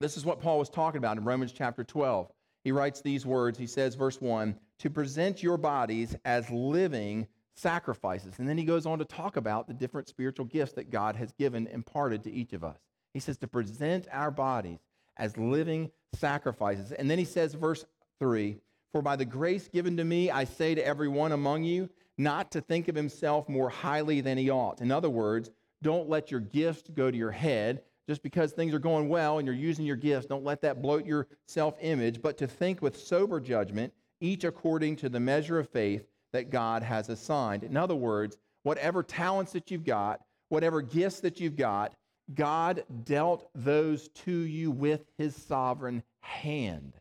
This 0.00 0.16
is 0.16 0.24
what 0.24 0.40
Paul 0.40 0.58
was 0.58 0.70
talking 0.70 0.96
about 0.96 1.18
in 1.18 1.24
Romans 1.24 1.52
chapter 1.52 1.84
12. 1.84 2.30
He 2.64 2.72
writes 2.72 3.00
these 3.00 3.24
words. 3.24 3.58
He 3.58 3.66
says, 3.66 3.94
verse 3.94 4.20
1 4.20 4.56
to 4.80 4.90
present 4.90 5.42
your 5.42 5.56
bodies 5.56 6.16
as 6.24 6.50
living 6.50 7.28
sacrifices. 7.54 8.34
And 8.38 8.48
then 8.48 8.58
he 8.58 8.64
goes 8.64 8.86
on 8.86 8.98
to 8.98 9.04
talk 9.04 9.36
about 9.36 9.68
the 9.68 9.74
different 9.74 10.08
spiritual 10.08 10.46
gifts 10.46 10.72
that 10.72 10.90
God 10.90 11.16
has 11.16 11.32
given, 11.32 11.68
imparted 11.68 12.24
to 12.24 12.32
each 12.32 12.52
of 12.52 12.64
us. 12.64 12.78
He 13.12 13.20
says 13.20 13.38
to 13.38 13.46
present 13.46 14.08
our 14.10 14.30
bodies 14.30 14.80
as 15.16 15.36
living 15.36 15.90
sacrifices. 16.14 16.90
And 16.90 17.08
then 17.08 17.18
he 17.18 17.24
says, 17.24 17.54
verse 17.54 17.84
3 18.18 18.58
For 18.90 19.02
by 19.02 19.16
the 19.16 19.24
grace 19.24 19.68
given 19.68 19.96
to 19.98 20.04
me, 20.04 20.30
I 20.30 20.44
say 20.44 20.74
to 20.74 20.84
every 20.84 21.08
one 21.08 21.32
among 21.32 21.62
you, 21.62 21.88
not 22.18 22.50
to 22.52 22.60
think 22.60 22.88
of 22.88 22.96
himself 22.96 23.48
more 23.48 23.68
highly 23.68 24.20
than 24.20 24.38
he 24.38 24.50
ought. 24.50 24.80
In 24.80 24.90
other 24.90 25.10
words, 25.10 25.50
don't 25.82 26.08
let 26.08 26.30
your 26.30 26.40
gifts 26.40 26.88
go 26.92 27.10
to 27.10 27.16
your 27.16 27.30
head. 27.30 27.82
Just 28.08 28.22
because 28.22 28.52
things 28.52 28.74
are 28.74 28.78
going 28.78 29.08
well 29.08 29.38
and 29.38 29.46
you're 29.46 29.54
using 29.54 29.86
your 29.86 29.96
gifts, 29.96 30.26
don't 30.26 30.44
let 30.44 30.60
that 30.62 30.82
bloat 30.82 31.06
your 31.06 31.26
self 31.48 31.76
image, 31.80 32.20
but 32.20 32.36
to 32.38 32.46
think 32.46 32.82
with 32.82 32.98
sober 32.98 33.40
judgment, 33.40 33.92
each 34.20 34.44
according 34.44 34.96
to 34.96 35.08
the 35.08 35.20
measure 35.20 35.58
of 35.58 35.68
faith 35.68 36.06
that 36.32 36.50
God 36.50 36.82
has 36.82 37.08
assigned. 37.08 37.64
In 37.64 37.76
other 37.76 37.94
words, 37.94 38.36
whatever 38.62 39.02
talents 39.02 39.52
that 39.52 39.70
you've 39.70 39.84
got, 39.84 40.20
whatever 40.48 40.82
gifts 40.82 41.20
that 41.20 41.40
you've 41.40 41.56
got, 41.56 41.94
God 42.34 42.84
dealt 43.04 43.48
those 43.54 44.08
to 44.08 44.32
you 44.32 44.70
with 44.70 45.04
his 45.18 45.36
sovereign 45.36 46.02
hand. 46.20 46.94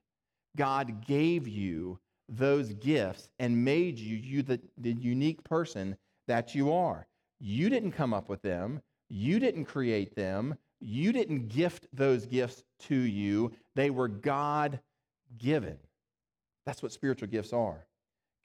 God 0.55 1.05
gave 1.05 1.47
you 1.47 1.99
those 2.29 2.73
gifts 2.73 3.29
and 3.39 3.65
made 3.65 3.97
you, 3.97 4.17
you 4.17 4.43
the, 4.43 4.59
the 4.77 4.93
unique 4.93 5.43
person 5.43 5.97
that 6.27 6.53
you 6.55 6.71
are. 6.71 7.07
You 7.39 7.69
didn't 7.69 7.91
come 7.91 8.13
up 8.13 8.29
with 8.29 8.41
them, 8.41 8.81
you 9.09 9.39
didn't 9.39 9.65
create 9.65 10.15
them, 10.15 10.55
you 10.83 11.11
didn't 11.11 11.49
gift 11.49 11.87
those 11.93 12.25
gifts 12.25 12.63
to 12.87 12.95
you. 12.95 13.51
They 13.75 13.89
were 13.89 14.07
God 14.07 14.79
given. 15.37 15.77
That's 16.65 16.83
what 16.83 16.91
spiritual 16.91 17.27
gifts 17.27 17.53
are. 17.53 17.85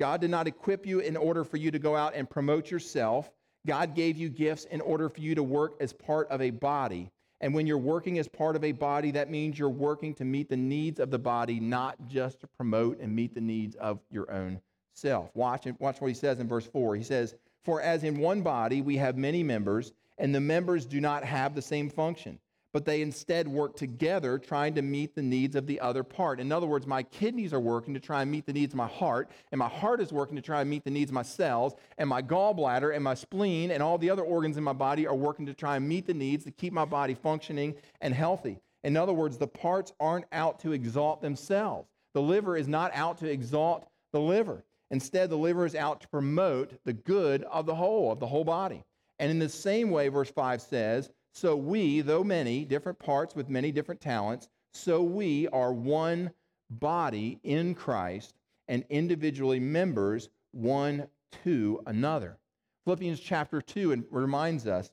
God 0.01 0.21
did 0.21 0.31
not 0.31 0.47
equip 0.47 0.87
you 0.87 1.01
in 1.01 1.17
order 1.17 1.45
for 1.45 1.57
you 1.57 1.71
to 1.71 1.79
go 1.79 1.97
out 1.97 2.15
and 2.15 2.29
promote 2.29 2.71
yourself. 2.71 3.31
God 3.67 3.95
gave 3.95 4.17
you 4.17 4.29
gifts 4.29 4.65
in 4.67 4.81
order 4.81 5.09
for 5.09 5.21
you 5.21 5.35
to 5.35 5.43
work 5.43 5.75
as 5.81 5.93
part 5.93 6.29
of 6.29 6.41
a 6.41 6.51
body. 6.51 7.11
And 7.41 7.55
when 7.55 7.67
you're 7.67 7.79
working 7.79 8.19
as 8.19 8.29
part 8.29 8.57
of 8.57 8.65
a 8.65 8.73
body, 8.73 9.11
that 9.13 9.31
means 9.31 9.59
you're 9.59 9.69
working 9.69 10.15
to 10.15 10.25
meet 10.25 10.49
the 10.49 10.57
needs 10.57 10.99
of 10.99 11.11
the 11.11 11.19
body, 11.19 11.61
not 11.61 11.97
just 12.09 12.41
to 12.41 12.47
promote 12.47 13.01
and 13.01 13.15
meet 13.15 13.35
the 13.35 13.41
needs 13.41 13.77
of 13.77 14.01
your 14.11 14.31
own 14.31 14.61
self. 14.95 15.31
Watch, 15.35 15.67
and 15.67 15.77
watch 15.79 16.01
what 16.01 16.09
he 16.09 16.15
says 16.15 16.41
in 16.41 16.49
verse 16.49 16.67
4. 16.67 16.97
He 16.97 17.05
says, 17.05 17.35
For 17.65 17.81
as 17.81 18.03
in 18.03 18.19
one 18.19 18.43
body 18.43 18.83
we 18.83 18.97
have 18.97 19.17
many 19.17 19.43
members, 19.43 19.93
and 20.19 20.35
the 20.35 20.41
members 20.41 20.87
do 20.87 21.01
not 21.01 21.25
have 21.25 21.55
the 21.55 21.63
same 21.63 21.89
function 21.89 22.39
but 22.73 22.85
they 22.85 23.01
instead 23.01 23.49
work 23.49 23.77
together 23.77 24.39
trying 24.39 24.75
to 24.75 24.83
meet 24.83 25.15
the 25.15 25.23
needs 25.23 25.57
of 25.57 25.67
the 25.67 25.81
other 25.81 26.03
part. 26.03 26.39
In 26.39 26.53
other 26.53 26.67
words, 26.67 26.87
my 26.87 27.03
kidneys 27.03 27.53
are 27.53 27.61
working 27.61 27.95
to 27.95 28.01
try 28.01 28.23
and 28.23 28.31
meet 28.31 28.47
the 28.47 28.53
needs 28.53 28.75
of 28.75 28.77
my 28.77 28.87
heart, 28.87 29.31
and 29.53 29.59
my 29.59 29.69
heart 29.69 30.01
is 30.01 30.13
working 30.13 30.37
to 30.37 30.43
try 30.43 30.61
and 30.61 30.69
meet 30.69 30.85
the 30.85 30.91
needs 30.91 31.11
of 31.11 31.15
my 31.15 31.23
cells, 31.23 31.75
and 31.97 32.09
my 32.09 32.21
gallbladder 32.21 32.95
and 32.95 33.03
my 33.03 33.15
spleen 33.15 33.71
and 33.71 33.83
all 33.83 33.99
the 33.99 34.11
other 34.11 34.23
organs 34.23 34.57
in 34.57 34.65
my 34.65 34.73
body 34.73 35.07
are 35.07 35.15
working 35.15 35.47
to 35.47 35.55
try 35.55 35.77
and 35.77 35.89
meet 35.89 36.07
the 36.07 36.15
needs 36.15 36.45
to 36.45 36.51
keep 36.51 36.73
my 36.73 36.85
body 36.85 37.15
functioning 37.15 37.75
and 38.01 38.15
healthy. 38.15 38.61
In 38.85 38.97
other 38.97 39.13
words, 39.13 39.39
the 39.39 39.49
parts 39.49 39.93
aren't 39.99 40.27
out 40.31 40.61
to 40.61 40.73
exalt 40.73 41.23
themselves. 41.23 41.89
The 42.15 42.23
liver 42.23 42.57
is 42.57 42.69
not 42.69 42.93
out 42.95 43.19
to 43.19 43.31
exalt 43.31 43.89
the 44.13 44.21
liver. 44.21 44.65
Instead, 44.91 45.31
the 45.31 45.37
liver 45.37 45.67
is 45.67 45.75
out 45.75 46.01
to 46.03 46.09
promote 46.09 46.79
the 46.85 46.93
good 46.93 47.43
of 47.45 47.67
the 47.67 47.75
whole, 47.75 48.13
of 48.13 48.21
the 48.21 48.27
whole 48.27 48.45
body. 48.45 48.85
And 49.19 49.31
in 49.31 49.39
the 49.39 49.49
same 49.49 49.91
way, 49.91 50.09
verse 50.09 50.31
5 50.31 50.61
says, 50.63 51.11
so 51.33 51.57
we, 51.57 52.01
though 52.01 52.25
many, 52.25 52.65
different 52.65 52.99
parts 52.99 53.35
with 53.35 53.49
many 53.49 53.71
different 53.71 54.01
talents, 54.01 54.49
so 54.73 55.03
we 55.03 55.49
are 55.49 55.73
one 55.73 56.31
body 56.71 57.39
in 57.43 57.75
Christ 57.75 58.35
and 58.69 58.85
individually 58.91 59.61
members 59.61 60.29
one 60.53 61.07
to 61.45 61.81
another. 61.87 62.39
Philippians 62.85 63.21
chapter 63.21 63.61
2 63.61 64.07
reminds 64.11 64.67
us 64.67 64.91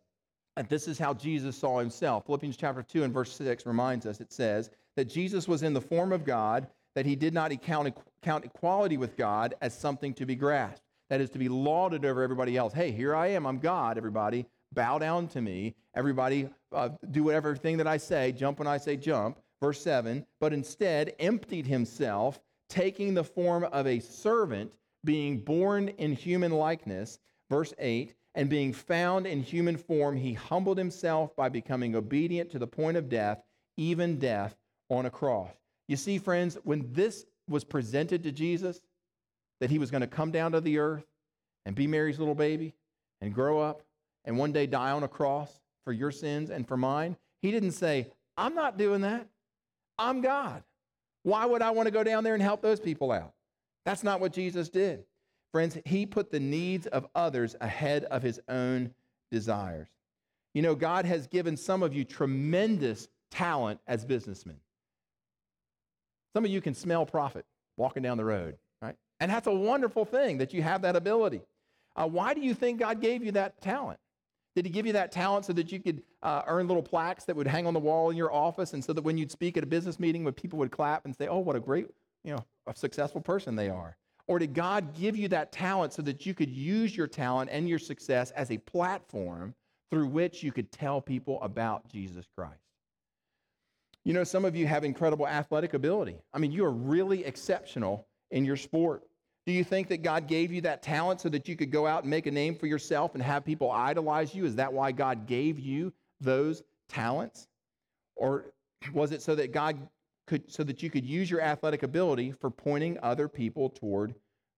that 0.56 0.70
this 0.70 0.88
is 0.88 0.98
how 0.98 1.14
Jesus 1.14 1.56
saw 1.56 1.80
himself. 1.80 2.26
Philippians 2.26 2.58
chapter 2.58 2.84
2 2.84 3.04
and 3.04 3.14
verse 3.14 3.32
6 3.34 3.66
reminds 3.66 4.06
us, 4.06 4.22
it 4.22 4.32
says, 4.32 4.70
that 4.96 5.06
Jesus 5.06 5.48
was 5.48 5.64
in 5.64 5.74
the 5.74 5.82
form 5.82 6.14
of 6.14 6.24
God, 6.24 6.68
that 6.94 7.06
he 7.06 7.16
did 7.16 7.34
not 7.34 7.52
count, 7.62 7.98
count 8.22 8.46
equality 8.46 8.98
with 8.98 9.18
God 9.18 9.56
as 9.62 9.78
something 9.78 10.14
to 10.14 10.26
be 10.26 10.36
grasped. 10.36 10.85
That 11.10 11.22
is 11.22 11.30
to 11.32 11.40
be 11.40 11.50
lauded 11.50 12.04
over 12.06 12.24
everybody 12.24 12.58
else. 12.58 12.74
Hey, 12.74 12.92
here 12.92 13.16
I 13.16 13.28
am, 13.28 13.46
I'm 13.46 13.60
God, 13.60 13.98
everybody 13.98 14.46
bow 14.76 15.00
down 15.00 15.28
to 15.30 15.42
me. 15.42 15.76
Everybody 15.96 16.50
uh, 16.72 16.90
do 17.12 17.24
whatever 17.24 17.56
thing 17.56 17.78
that 17.78 17.88
I 17.88 17.98
say, 17.98 18.32
jump 18.32 18.60
when 18.60 18.68
I 18.68 18.78
say 18.78 18.98
jump. 18.98 19.40
Verse 19.62 19.82
7 19.82 20.26
But 20.40 20.54
instead 20.54 21.14
emptied 21.20 21.66
himself, 21.66 22.40
taking 22.70 23.14
the 23.14 23.24
form 23.24 23.64
of 23.64 23.88
a 23.88 24.00
servant, 24.00 24.74
being 25.04 25.40
born 25.40 25.90
in 25.90 26.14
human 26.14 26.52
likeness. 26.52 27.20
Verse 27.50 27.74
8 27.80 28.14
And 28.36 28.50
being 28.50 28.74
found 28.74 29.26
in 29.26 29.42
human 29.42 29.78
form, 29.78 30.18
he 30.18 30.34
humbled 30.34 30.78
himself 30.78 31.36
by 31.36 31.50
becoming 31.50 31.96
obedient 31.96 32.52
to 32.52 32.60
the 32.60 32.68
point 32.68 32.98
of 32.98 33.10
death, 33.10 33.42
even 33.78 34.20
death 34.20 34.56
on 34.90 35.06
a 35.06 35.10
cross. 35.10 35.52
You 35.88 35.96
see, 35.96 36.18
friends, 36.18 36.58
when 36.64 36.92
this 36.92 37.26
was 37.48 37.64
presented 37.64 38.24
to 38.24 38.32
Jesus, 38.32 38.82
that 39.60 39.70
he 39.70 39.80
was 39.80 39.92
going 39.92 40.02
to 40.02 40.08
come 40.08 40.32
down 40.32 40.52
to 40.52 40.62
the 40.62 40.80
earth 40.80 41.06
and 41.66 41.76
be 41.76 41.88
Mary's 41.88 42.20
little 42.20 42.36
baby 42.36 42.74
and 43.22 43.34
grow 43.34 43.60
up 43.60 43.82
and 44.26 44.38
one 44.38 44.52
day 44.52 44.66
die 44.68 44.92
on 44.92 45.04
a 45.04 45.08
cross 45.08 45.60
for 45.84 45.94
your 45.94 46.12
sins 46.12 46.50
and 46.50 46.68
for 46.68 46.78
mine, 46.78 47.16
he 47.42 47.52
didn't 47.52 47.72
say, 47.72 48.08
I'm 48.38 48.56
not 48.56 48.78
doing 48.78 49.02
that. 49.02 49.28
I'm 49.98 50.22
God. 50.22 50.64
Why 51.24 51.46
would 51.46 51.62
I 51.62 51.72
want 51.72 51.88
to 51.88 51.92
go 51.92 52.04
down 52.04 52.24
there 52.24 52.34
and 52.34 52.44
help 52.44 52.62
those 52.62 52.80
people 52.80 53.12
out? 53.12 53.34
That's 53.86 54.04
not 54.04 54.20
what 54.20 54.34
Jesus 54.34 54.70
did. 54.70 55.06
Friends, 55.52 55.78
he 55.86 56.06
put 56.06 56.32
the 56.32 56.40
needs 56.40 56.86
of 56.88 57.08
others 57.16 57.56
ahead 57.62 58.04
of 58.06 58.22
his 58.22 58.42
own 58.50 58.94
desires. 59.32 59.88
You 60.54 60.62
know, 60.62 60.76
God 60.76 61.06
has 61.06 61.28
given 61.28 61.56
some 61.56 61.82
of 61.82 61.94
you 61.94 62.04
tremendous 62.04 63.08
talent 63.32 63.80
as 63.88 64.06
businessmen. 64.06 64.58
Some 66.34 66.46
of 66.46 66.52
you 66.52 66.62
can 66.62 66.74
smell 66.74 67.06
profit 67.06 67.46
walking 67.78 68.04
down 68.04 68.18
the 68.18 68.26
road? 68.26 68.58
And 69.20 69.32
that's 69.32 69.48
a 69.48 69.54
wonderful 69.54 70.06
thing 70.06 70.38
that 70.40 70.54
you 70.54 70.62
have 70.62 70.82
that 70.82 70.96
ability. 70.96 71.42
Uh, 71.96 72.08
why 72.08 72.34
do 72.34 72.42
you 72.42 72.54
think 72.54 72.80
God 72.80 73.02
gave 73.02 73.24
you 73.24 73.32
that 73.34 73.62
talent? 73.62 74.00
Did 74.56 74.66
he 74.66 74.72
give 74.72 74.86
you 74.86 74.94
that 74.94 75.12
talent 75.12 75.46
so 75.46 75.54
that 75.54 75.72
you 75.72 75.80
could 75.80 76.02
uh, 76.24 76.44
earn 76.48 76.68
little 76.68 76.84
plaques 76.84 77.26
that 77.26 77.36
would 77.36 77.48
hang 77.48 77.68
on 77.68 77.74
the 77.74 77.80
wall 77.80 78.10
in 78.10 78.18
your 78.18 78.34
office 78.34 78.74
and 78.74 78.84
so 78.84 78.94
that 78.94 79.04
when 79.04 79.18
you'd 79.18 79.32
speak 79.32 79.58
at 79.58 79.64
a 79.64 79.68
business 79.68 80.00
meeting, 80.00 80.24
when 80.24 80.34
people 80.34 80.60
would 80.60 80.72
clap 80.72 81.06
and 81.06 81.16
say, 81.16 81.28
oh, 81.28 81.40
what 81.40 81.56
a 81.56 81.60
great, 81.60 81.88
you 82.24 82.32
know, 82.32 82.44
a 82.68 82.76
successful 82.76 83.22
person 83.22 83.56
they 83.56 83.70
are? 83.70 83.98
Or 84.28 84.40
did 84.40 84.54
God 84.54 84.94
give 84.94 85.16
you 85.16 85.28
that 85.30 85.52
talent 85.52 85.94
so 85.94 86.02
that 86.04 86.26
you 86.26 86.34
could 86.34 86.50
use 86.50 86.96
your 86.96 87.08
talent 87.08 87.50
and 87.52 87.70
your 87.70 87.80
success 87.80 88.32
as 88.32 88.50
a 88.50 88.58
platform 88.58 89.54
through 89.92 90.08
which 90.08 90.44
you 90.44 90.52
could 90.52 90.72
tell 90.72 91.02
people 91.02 91.42
about 91.42 91.88
Jesus 91.88 92.26
Christ. 92.36 92.60
You 94.04 94.14
know, 94.14 94.24
some 94.24 94.46
of 94.46 94.56
you 94.56 94.68
have 94.68 94.84
incredible 94.84 95.28
athletic 95.28 95.74
ability. 95.74 96.18
I 96.34 96.38
mean, 96.38 96.52
you 96.52 96.66
are 96.66 96.72
really 96.72 97.26
exceptional 97.26 98.06
in 98.32 98.46
your 98.46 98.58
sport. 98.58 99.04
Do 99.46 99.52
you 99.52 99.64
think 99.64 99.90
that 99.90 100.02
God 100.02 100.28
gave 100.28 100.52
you 100.52 100.62
that 100.62 100.82
talent 100.82 101.22
so 101.22 101.30
that 101.30 101.48
you 101.48 101.56
could 101.56 101.72
go 101.72 101.86
out 101.86 102.04
and 102.04 102.10
make 102.10 102.26
a 102.26 102.32
name 102.32 102.56
for 102.56 102.66
yourself 102.66 103.14
and 103.14 103.22
have 103.22 103.46
people 103.46 103.72
idolize 103.72 104.34
you? 104.34 104.46
Is 104.46 104.56
that 104.56 104.74
why 104.74 104.92
God 104.92 105.28
gave 105.28 105.60
you 105.60 105.94
those 106.20 106.64
talents? 106.90 107.48
Or 108.16 108.54
was 108.94 109.12
it 109.12 109.22
so 109.22 109.36
that 109.36 109.52
God 109.52 109.78
could 110.26 110.52
so 110.52 110.64
that 110.64 110.82
you 110.82 110.90
could 110.90 111.06
use 111.06 111.30
your 111.30 111.42
athletic 111.42 111.84
ability 111.84 112.32
for 112.32 112.50
pointing 112.50 112.98
other 113.04 113.28
people 113.28 113.70
toward 113.70 114.16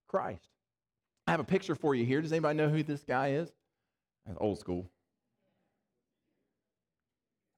Christ? 0.07 0.47
I 1.27 1.31
have 1.31 1.41
a 1.41 1.45
picture 1.45 1.75
for 1.75 1.93
you 1.93 2.05
here. 2.05 2.21
Does 2.21 2.31
anybody 2.31 2.57
know 2.57 2.69
who 2.69 2.83
this 2.83 3.03
guy 3.03 3.31
is? 3.31 3.51
That's 4.25 4.37
old 4.39 4.59
school. 4.59 4.89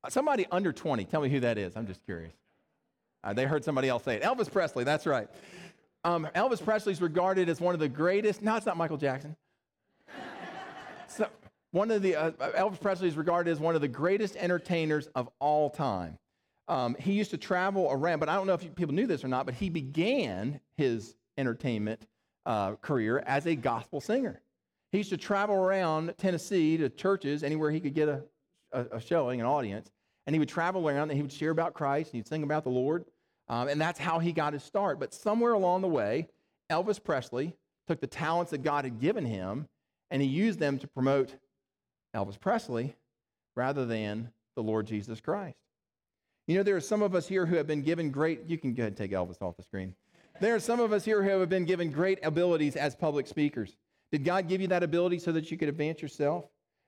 Somebody 0.08 0.48
under 0.52 0.72
20. 0.72 1.06
Tell 1.06 1.22
me 1.22 1.30
who 1.30 1.42
that 1.42 1.58
is. 1.58 1.76
I'm 1.76 1.86
just 1.86 2.04
curious. 2.06 2.34
Uh, 3.24 3.34
they 3.34 3.46
heard 3.46 3.64
somebody 3.64 3.90
else 3.90 4.04
say 4.04 4.16
it. 4.16 4.24
Elvis 4.24 4.52
Presley, 4.52 4.84
that's 4.84 5.06
right. 5.06 5.28
Um, 6.04 6.28
Elvis 6.34 6.64
Presley 6.64 6.94
is 6.94 7.02
regarded 7.02 7.50
as 7.50 7.60
one 7.60 7.74
of 7.74 7.80
the 7.80 7.90
greatest. 7.90 8.42
No, 8.42 8.56
it's 8.56 8.66
not 8.66 8.78
Michael 8.78 8.98
Jackson. 8.98 9.36
so, 11.08 11.28
one 11.72 11.92
of 11.92 12.02
the 12.02 12.16
uh, 12.16 12.32
Elvis 12.32 12.80
Presley 12.80 13.10
is 13.10 13.18
regarded 13.18 13.52
as 13.52 13.60
one 13.60 13.76
of 13.76 13.82
the 13.82 13.88
greatest 13.88 14.36
entertainers 14.38 15.08
of 15.16 15.30
all 15.40 15.70
time. 15.70 16.18
Um, 16.68 16.96
he 17.00 17.14
used 17.14 17.32
to 17.32 17.38
travel 17.38 17.90
around, 17.92 18.20
but 18.20 18.30
I 18.30 18.36
don't 18.36 18.48
know 18.48 18.54
if 18.54 18.76
people 18.76 18.94
knew 18.94 19.08
this 19.08 19.24
or 19.24 19.28
not. 19.28 19.46
But 19.46 19.56
he 19.56 19.70
began 19.70 20.60
his 20.78 21.16
entertainment 21.38 22.08
uh, 22.46 22.76
career 22.76 23.20
as 23.26 23.46
a 23.46 23.56
gospel 23.56 24.00
singer. 24.00 24.42
He 24.92 25.00
used 25.00 25.10
to 25.10 25.18
travel 25.18 25.56
around 25.56 26.14
Tennessee 26.18 26.78
to 26.78 26.90
churches 26.90 27.44
anywhere 27.44 27.72
he 27.72 27.80
could 27.80 27.94
get 27.94 28.08
a, 28.08 28.24
a, 28.72 28.86
a 28.94 29.02
showing, 29.02 29.40
an 29.40 29.46
audience, 29.46 29.92
and 30.26 30.34
he 30.36 30.40
would 30.40 30.50
travel 30.50 30.88
around 30.88 31.10
and 31.10 31.18
he 31.18 31.22
would 31.22 31.32
share 31.32 31.52
about 31.52 31.74
Christ 31.74 32.12
and 32.14 32.20
he'd 32.20 32.28
sing 32.28 32.44
about 32.44 32.64
the 32.64 32.70
Lord. 32.70 33.06
Um, 33.50 33.68
and 33.68 33.82
that's 33.82 34.00
how 34.00 34.20
he 34.20 34.32
got 34.32 34.54
his 34.54 34.64
start. 34.64 35.00
But 35.00 35.14
somewhere 35.14 35.54
along 35.54 35.82
the 35.82 35.88
way, 35.88 36.28
Elvis 36.72 37.04
Presley 37.04 37.56
took 37.88 38.00
the 38.00 38.08
talents 38.08 38.52
that 38.52 38.64
God 38.64 38.86
had 38.86 39.00
given 39.00 39.26
him 39.26 39.68
and 40.12 40.22
he 40.22 40.28
used 40.28 40.60
them 40.60 40.78
to 40.80 40.88
promote 40.88 41.34
Elvis 42.16 42.40
Presley 42.40 42.96
rather 43.56 43.86
than 43.86 44.32
the 44.56 44.64
Lord 44.64 44.88
Jesus 44.88 45.20
Christ. 45.20 45.58
You 46.48 46.58
know, 46.58 46.64
there 46.64 46.76
are 46.76 46.82
some 46.82 47.02
of 47.02 47.14
us 47.14 47.28
here 47.28 47.46
who 47.46 47.56
have 47.56 47.68
been 47.68 47.82
given 47.82 48.10
great, 48.10 48.42
you 48.48 48.58
can 48.58 48.74
go 48.74 48.84
ahead 48.84 48.92
and 48.92 48.98
take 48.98 49.12
Elvis 49.12 49.42
off 49.42 49.58
the 49.58 49.64
screen. 49.64 49.94
There 50.40 50.56
are 50.56 50.60
some 50.60 50.80
of 50.80 50.94
us 50.94 51.04
here 51.04 51.22
who 51.22 51.40
have 51.40 51.50
been 51.50 51.66
given 51.66 51.92
great 51.92 52.20
abilities 52.24 52.76
as 52.76 52.96
public 52.96 53.28
speakers. 53.28 53.76
Did 54.12 54.24
God 54.24 54.48
give 54.48 54.62
you 54.62 54.68
that 54.70 54.84
ability 54.84 55.20
so 55.20 55.32
that 55.34 55.52
you 55.52 55.58
could 55.58 55.70
advance 55.70 56.02
yourself? 56.02 56.46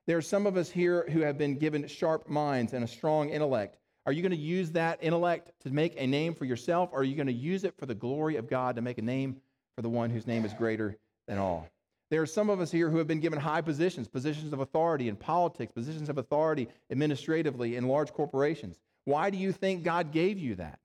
There 0.08 0.18
are 0.18 0.22
some 0.22 0.48
of 0.48 0.58
us 0.58 0.70
here 0.72 1.06
who 1.12 1.20
have 1.22 1.38
been 1.38 1.58
given 1.58 1.86
sharp 1.88 2.28
minds 2.28 2.74
and 2.74 2.84
a 2.84 2.88
strong 2.88 3.30
intellect. 3.30 3.78
Are 4.06 4.12
you 4.12 4.22
going 4.22 4.32
to 4.32 4.38
use 4.38 4.72
that 4.72 5.00
intellect 5.02 5.52
to 5.62 5.70
make 5.70 5.94
a 5.98 6.08
name 6.08 6.34
for 6.34 6.46
yourself, 6.46 6.90
or 6.92 7.02
are 7.02 7.04
you 7.04 7.16
going 7.16 7.28
to 7.28 7.34
use 7.34 7.64
it 7.64 7.76
for 7.78 7.86
the 7.86 7.94
glory 7.94 8.36
of 8.36 8.50
God 8.50 8.76
to 8.76 8.82
make 8.82 8.98
a 8.98 9.04
name 9.04 9.38
for 9.76 9.84
the 9.84 9.90
one 9.90 10.10
whose 10.10 10.26
name 10.26 10.44
is 10.44 10.54
greater 10.54 10.98
than 11.28 11.38
all? 11.38 11.68
There 12.10 12.22
are 12.22 12.28
some 12.28 12.50
of 12.50 12.60
us 12.60 12.72
here 12.72 12.90
who 12.90 12.98
have 12.98 13.08
been 13.08 13.20
given 13.20 13.40
high 13.40 13.62
positions, 13.62 14.08
positions 14.08 14.54
of 14.54 14.60
authority 14.60 15.08
in 15.08 15.16
politics, 15.16 15.72
positions 15.72 16.10
of 16.10 16.18
authority 16.18 16.68
administratively 16.92 17.78
in 17.78 17.88
large 17.88 18.12
corporations. 18.12 18.80
Why 19.06 19.30
do 19.30 19.38
you 19.38 19.52
think 19.52 19.84
God 19.84 20.12
gave 20.12 20.38
you 20.38 20.56
that? 20.56 20.80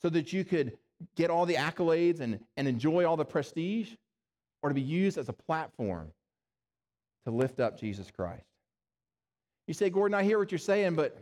So 0.00 0.08
that 0.08 0.32
you 0.32 0.44
could 0.44 0.78
get 1.16 1.28
all 1.28 1.44
the 1.46 1.54
accolades 1.54 2.20
and, 2.20 2.38
and 2.56 2.66
enjoy 2.66 3.04
all 3.04 3.16
the 3.16 3.24
prestige, 3.24 3.90
or 4.62 4.70
to 4.70 4.74
be 4.74 4.80
used 4.80 5.18
as 5.18 5.28
a 5.28 5.32
platform 5.32 6.12
to 7.26 7.30
lift 7.30 7.60
up 7.60 7.78
Jesus 7.78 8.10
Christ? 8.10 8.46
You 9.66 9.74
say, 9.74 9.90
Gordon, 9.90 10.14
I 10.14 10.22
hear 10.22 10.38
what 10.38 10.50
you're 10.50 10.58
saying, 10.58 10.94
but 10.94 11.18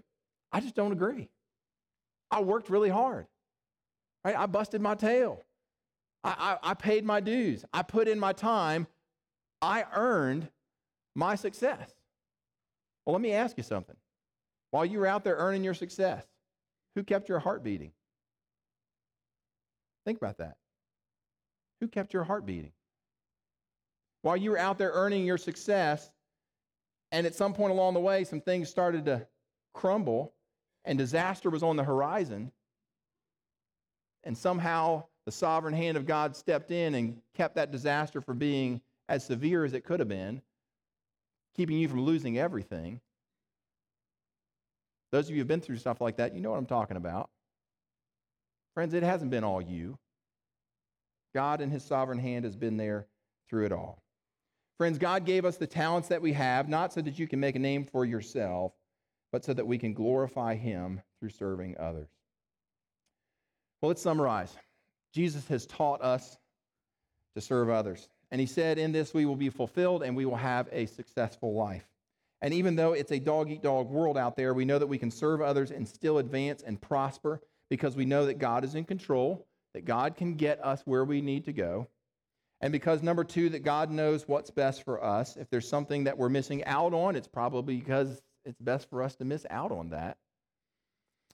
I 0.52 0.60
just 0.60 0.74
don't 0.74 0.92
agree. 0.92 1.28
I 2.30 2.40
worked 2.42 2.70
really 2.70 2.90
hard. 2.90 3.26
Right? 4.24 4.36
I 4.36 4.46
busted 4.46 4.80
my 4.80 4.94
tail. 4.94 5.42
I, 6.24 6.58
I, 6.62 6.70
I 6.70 6.74
paid 6.74 7.04
my 7.04 7.20
dues. 7.20 7.64
I 7.72 7.82
put 7.82 8.08
in 8.08 8.18
my 8.18 8.32
time. 8.32 8.86
I 9.62 9.84
earned 9.94 10.48
my 11.14 11.34
success. 11.34 11.92
Well, 13.04 13.14
let 13.14 13.22
me 13.22 13.32
ask 13.32 13.56
you 13.56 13.62
something. 13.62 13.96
While 14.70 14.84
you 14.84 14.98
were 14.98 15.06
out 15.06 15.24
there 15.24 15.36
earning 15.36 15.64
your 15.64 15.74
success, 15.74 16.26
who 16.94 17.02
kept 17.02 17.28
your 17.28 17.38
heart 17.38 17.62
beating? 17.62 17.92
Think 20.04 20.18
about 20.18 20.38
that. 20.38 20.56
Who 21.80 21.88
kept 21.88 22.12
your 22.12 22.24
heart 22.24 22.44
beating? 22.44 22.72
While 24.22 24.36
you 24.36 24.50
were 24.50 24.58
out 24.58 24.78
there 24.78 24.90
earning 24.92 25.24
your 25.24 25.38
success, 25.38 26.10
and 27.12 27.26
at 27.26 27.34
some 27.34 27.54
point 27.54 27.72
along 27.72 27.94
the 27.94 28.00
way, 28.00 28.24
some 28.24 28.40
things 28.40 28.68
started 28.68 29.06
to 29.06 29.26
crumble, 29.74 30.34
and 30.88 30.96
disaster 30.96 31.50
was 31.50 31.62
on 31.62 31.76
the 31.76 31.84
horizon, 31.84 32.50
and 34.24 34.36
somehow 34.36 35.04
the 35.26 35.30
sovereign 35.30 35.74
hand 35.74 35.98
of 35.98 36.06
God 36.06 36.34
stepped 36.34 36.70
in 36.70 36.94
and 36.94 37.20
kept 37.34 37.56
that 37.56 37.70
disaster 37.70 38.22
from 38.22 38.38
being 38.38 38.80
as 39.06 39.22
severe 39.22 39.66
as 39.66 39.74
it 39.74 39.84
could 39.84 40.00
have 40.00 40.08
been, 40.08 40.40
keeping 41.54 41.78
you 41.78 41.88
from 41.88 42.04
losing 42.04 42.38
everything. 42.38 43.02
Those 45.12 45.26
of 45.26 45.30
you 45.30 45.36
who 45.36 45.40
have 45.40 45.48
been 45.48 45.60
through 45.60 45.76
stuff 45.76 46.00
like 46.00 46.16
that, 46.16 46.34
you 46.34 46.40
know 46.40 46.50
what 46.50 46.58
I'm 46.58 46.66
talking 46.66 46.96
about. 46.96 47.28
Friends, 48.72 48.94
it 48.94 49.02
hasn't 49.02 49.30
been 49.30 49.44
all 49.44 49.60
you. 49.60 49.98
God 51.34 51.60
in 51.60 51.70
his 51.70 51.84
sovereign 51.84 52.18
hand 52.18 52.46
has 52.46 52.56
been 52.56 52.78
there 52.78 53.06
through 53.50 53.66
it 53.66 53.72
all. 53.72 54.02
Friends, 54.78 54.96
God 54.96 55.26
gave 55.26 55.44
us 55.44 55.58
the 55.58 55.66
talents 55.66 56.08
that 56.08 56.22
we 56.22 56.32
have, 56.32 56.66
not 56.66 56.94
so 56.94 57.02
that 57.02 57.18
you 57.18 57.28
can 57.28 57.40
make 57.40 57.56
a 57.56 57.58
name 57.58 57.84
for 57.84 58.06
yourself, 58.06 58.72
but 59.32 59.44
so 59.44 59.52
that 59.54 59.66
we 59.66 59.78
can 59.78 59.92
glorify 59.92 60.54
Him 60.54 61.00
through 61.18 61.30
serving 61.30 61.76
others. 61.78 62.08
Well, 63.80 63.88
let's 63.88 64.02
summarize. 64.02 64.56
Jesus 65.12 65.46
has 65.48 65.66
taught 65.66 66.02
us 66.02 66.36
to 67.34 67.40
serve 67.40 67.70
others. 67.70 68.08
And 68.30 68.40
He 68.40 68.46
said, 68.46 68.78
In 68.78 68.92
this 68.92 69.14
we 69.14 69.26
will 69.26 69.36
be 69.36 69.50
fulfilled 69.50 70.02
and 70.02 70.16
we 70.16 70.24
will 70.24 70.36
have 70.36 70.68
a 70.72 70.86
successful 70.86 71.54
life. 71.54 71.88
And 72.40 72.54
even 72.54 72.76
though 72.76 72.92
it's 72.92 73.10
a 73.10 73.18
dog 73.18 73.50
eat 73.50 73.62
dog 73.62 73.88
world 73.90 74.16
out 74.16 74.36
there, 74.36 74.54
we 74.54 74.64
know 74.64 74.78
that 74.78 74.86
we 74.86 74.98
can 74.98 75.10
serve 75.10 75.40
others 75.40 75.70
and 75.70 75.86
still 75.86 76.18
advance 76.18 76.62
and 76.62 76.80
prosper 76.80 77.40
because 77.68 77.96
we 77.96 78.04
know 78.04 78.26
that 78.26 78.38
God 78.38 78.64
is 78.64 78.74
in 78.74 78.84
control, 78.84 79.46
that 79.74 79.84
God 79.84 80.16
can 80.16 80.34
get 80.34 80.64
us 80.64 80.82
where 80.84 81.04
we 81.04 81.20
need 81.20 81.44
to 81.46 81.52
go. 81.52 81.88
And 82.60 82.72
because, 82.72 83.02
number 83.02 83.24
two, 83.24 83.50
that 83.50 83.62
God 83.62 83.90
knows 83.90 84.26
what's 84.26 84.50
best 84.50 84.84
for 84.84 85.02
us. 85.02 85.36
If 85.36 85.48
there's 85.48 85.68
something 85.68 86.04
that 86.04 86.18
we're 86.18 86.28
missing 86.28 86.64
out 86.64 86.92
on, 86.92 87.14
it's 87.14 87.28
probably 87.28 87.76
because 87.76 88.20
it's 88.48 88.60
best 88.60 88.88
for 88.88 89.02
us 89.02 89.14
to 89.16 89.24
miss 89.24 89.46
out 89.50 89.70
on 89.70 89.90
that. 89.90 90.16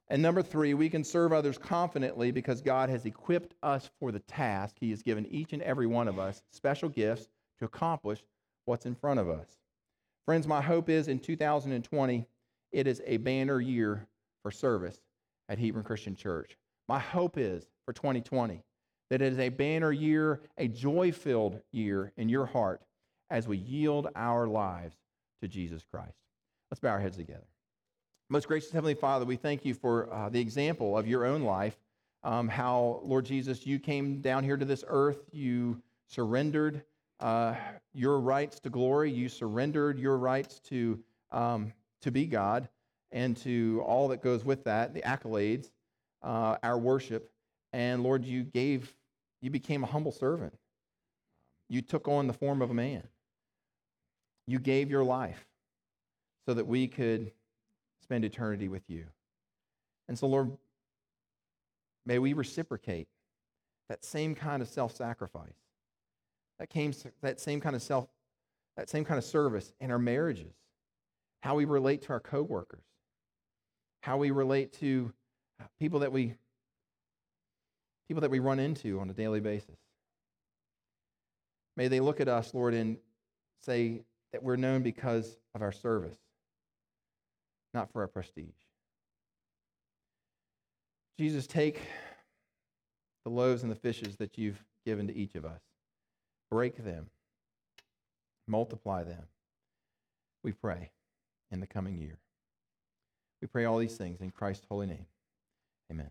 And 0.08 0.20
number 0.20 0.42
three, 0.42 0.74
we 0.74 0.90
can 0.90 1.04
serve 1.04 1.32
others 1.32 1.56
confidently 1.56 2.30
because 2.30 2.60
God 2.60 2.90
has 2.90 3.06
equipped 3.06 3.54
us 3.62 3.88
for 3.98 4.12
the 4.12 4.18
task. 4.20 4.76
He 4.78 4.90
has 4.90 5.02
given 5.02 5.24
each 5.26 5.52
and 5.52 5.62
every 5.62 5.86
one 5.86 6.08
of 6.08 6.18
us 6.18 6.42
special 6.50 6.88
gifts 6.88 7.28
to 7.58 7.64
accomplish 7.64 8.22
what's 8.66 8.84
in 8.84 8.94
front 8.94 9.20
of 9.20 9.30
us. 9.30 9.46
Friends, 10.26 10.46
my 10.46 10.60
hope 10.60 10.90
is 10.90 11.08
in 11.08 11.20
2020, 11.20 12.26
it 12.72 12.86
is 12.86 13.00
a 13.06 13.16
banner 13.18 13.60
year 13.60 14.06
for 14.42 14.50
service 14.50 15.00
at 15.48 15.58
Hebron 15.58 15.84
Christian 15.84 16.16
Church. 16.16 16.58
My 16.88 16.98
hope 16.98 17.38
is 17.38 17.64
for 17.86 17.92
2020 17.92 18.62
that 19.10 19.22
it 19.22 19.32
is 19.32 19.38
a 19.38 19.50
banner 19.50 19.92
year, 19.92 20.40
a 20.58 20.66
joy 20.66 21.12
filled 21.12 21.60
year 21.72 22.12
in 22.16 22.28
your 22.28 22.46
heart 22.46 22.82
as 23.30 23.46
we 23.46 23.56
yield 23.56 24.08
our 24.16 24.46
lives 24.48 24.96
to 25.40 25.48
Jesus 25.48 25.84
Christ. 25.90 26.23
Let's 26.74 26.80
bow 26.80 26.90
our 26.90 26.98
heads 26.98 27.16
together. 27.16 27.46
Most 28.30 28.48
gracious 28.48 28.72
Heavenly 28.72 28.94
Father, 28.94 29.24
we 29.24 29.36
thank 29.36 29.64
you 29.64 29.74
for 29.74 30.12
uh, 30.12 30.28
the 30.28 30.40
example 30.40 30.98
of 30.98 31.06
your 31.06 31.24
own 31.24 31.42
life, 31.42 31.76
um, 32.24 32.48
how, 32.48 33.00
Lord 33.04 33.24
Jesus, 33.26 33.64
you 33.64 33.78
came 33.78 34.20
down 34.20 34.42
here 34.42 34.56
to 34.56 34.64
this 34.64 34.82
earth, 34.88 35.18
you 35.30 35.80
surrendered 36.08 36.82
uh, 37.20 37.54
your 37.92 38.18
rights 38.18 38.58
to 38.58 38.70
glory, 38.70 39.12
you 39.12 39.28
surrendered 39.28 40.00
your 40.00 40.18
rights 40.18 40.58
to, 40.70 40.98
um, 41.30 41.72
to 42.02 42.10
be 42.10 42.26
God 42.26 42.68
and 43.12 43.36
to 43.36 43.80
all 43.86 44.08
that 44.08 44.20
goes 44.20 44.44
with 44.44 44.64
that, 44.64 44.94
the 44.94 45.02
accolades, 45.02 45.70
uh, 46.24 46.56
our 46.64 46.76
worship. 46.76 47.30
And 47.72 48.02
Lord, 48.02 48.24
you 48.24 48.42
gave, 48.42 48.92
you 49.40 49.50
became 49.50 49.84
a 49.84 49.86
humble 49.86 50.10
servant. 50.10 50.58
You 51.68 51.82
took 51.82 52.08
on 52.08 52.26
the 52.26 52.32
form 52.32 52.62
of 52.62 52.72
a 52.72 52.74
man. 52.74 53.04
You 54.48 54.58
gave 54.58 54.90
your 54.90 55.04
life 55.04 55.46
so 56.46 56.54
that 56.54 56.66
we 56.66 56.86
could 56.86 57.32
spend 58.02 58.24
eternity 58.24 58.68
with 58.68 58.88
you. 58.88 59.06
And 60.08 60.18
so, 60.18 60.26
Lord, 60.26 60.52
may 62.04 62.18
we 62.18 62.32
reciprocate 62.32 63.08
that 63.88 64.04
same 64.04 64.34
kind 64.34 64.62
of 64.62 64.68
self-sacrifice, 64.68 65.56
that, 66.58 66.68
came, 66.68 66.92
that 67.22 67.40
same 67.40 67.60
kind 67.60 67.74
of 67.74 67.82
self, 67.82 68.08
that 68.76 68.88
same 68.90 69.04
kind 69.04 69.18
of 69.18 69.24
service 69.24 69.72
in 69.80 69.90
our 69.90 69.98
marriages, 69.98 70.52
how 71.42 71.54
we 71.54 71.64
relate 71.64 72.02
to 72.02 72.10
our 72.10 72.20
coworkers, 72.20 72.84
how 74.02 74.18
we 74.18 74.30
relate 74.30 74.72
to 74.80 75.12
uh, 75.60 75.64
people 75.78 76.00
that 76.00 76.12
we 76.12 76.34
people 78.06 78.20
that 78.20 78.30
we 78.30 78.38
run 78.38 78.58
into 78.58 79.00
on 79.00 79.08
a 79.08 79.14
daily 79.14 79.40
basis. 79.40 79.78
May 81.74 81.88
they 81.88 82.00
look 82.00 82.20
at 82.20 82.28
us, 82.28 82.52
Lord, 82.52 82.74
and 82.74 82.98
say 83.62 84.02
that 84.32 84.42
we're 84.42 84.56
known 84.56 84.82
because 84.82 85.38
of 85.54 85.62
our 85.62 85.72
service 85.72 86.18
not 87.74 87.92
for 87.92 88.00
our 88.00 88.08
prestige. 88.08 88.54
Jesus, 91.18 91.46
take 91.46 91.80
the 93.24 93.30
loaves 93.30 93.62
and 93.62 93.70
the 93.70 93.76
fishes 93.76 94.16
that 94.16 94.38
you've 94.38 94.62
given 94.84 95.06
to 95.08 95.16
each 95.16 95.34
of 95.34 95.44
us, 95.44 95.60
break 96.50 96.84
them, 96.84 97.08
multiply 98.46 99.02
them. 99.02 99.24
We 100.42 100.52
pray 100.52 100.90
in 101.50 101.60
the 101.60 101.66
coming 101.66 101.98
year. 101.98 102.18
We 103.40 103.48
pray 103.48 103.64
all 103.64 103.78
these 103.78 103.96
things 103.96 104.20
in 104.20 104.30
Christ's 104.30 104.66
holy 104.68 104.86
name. 104.86 105.06
Amen. 105.90 106.10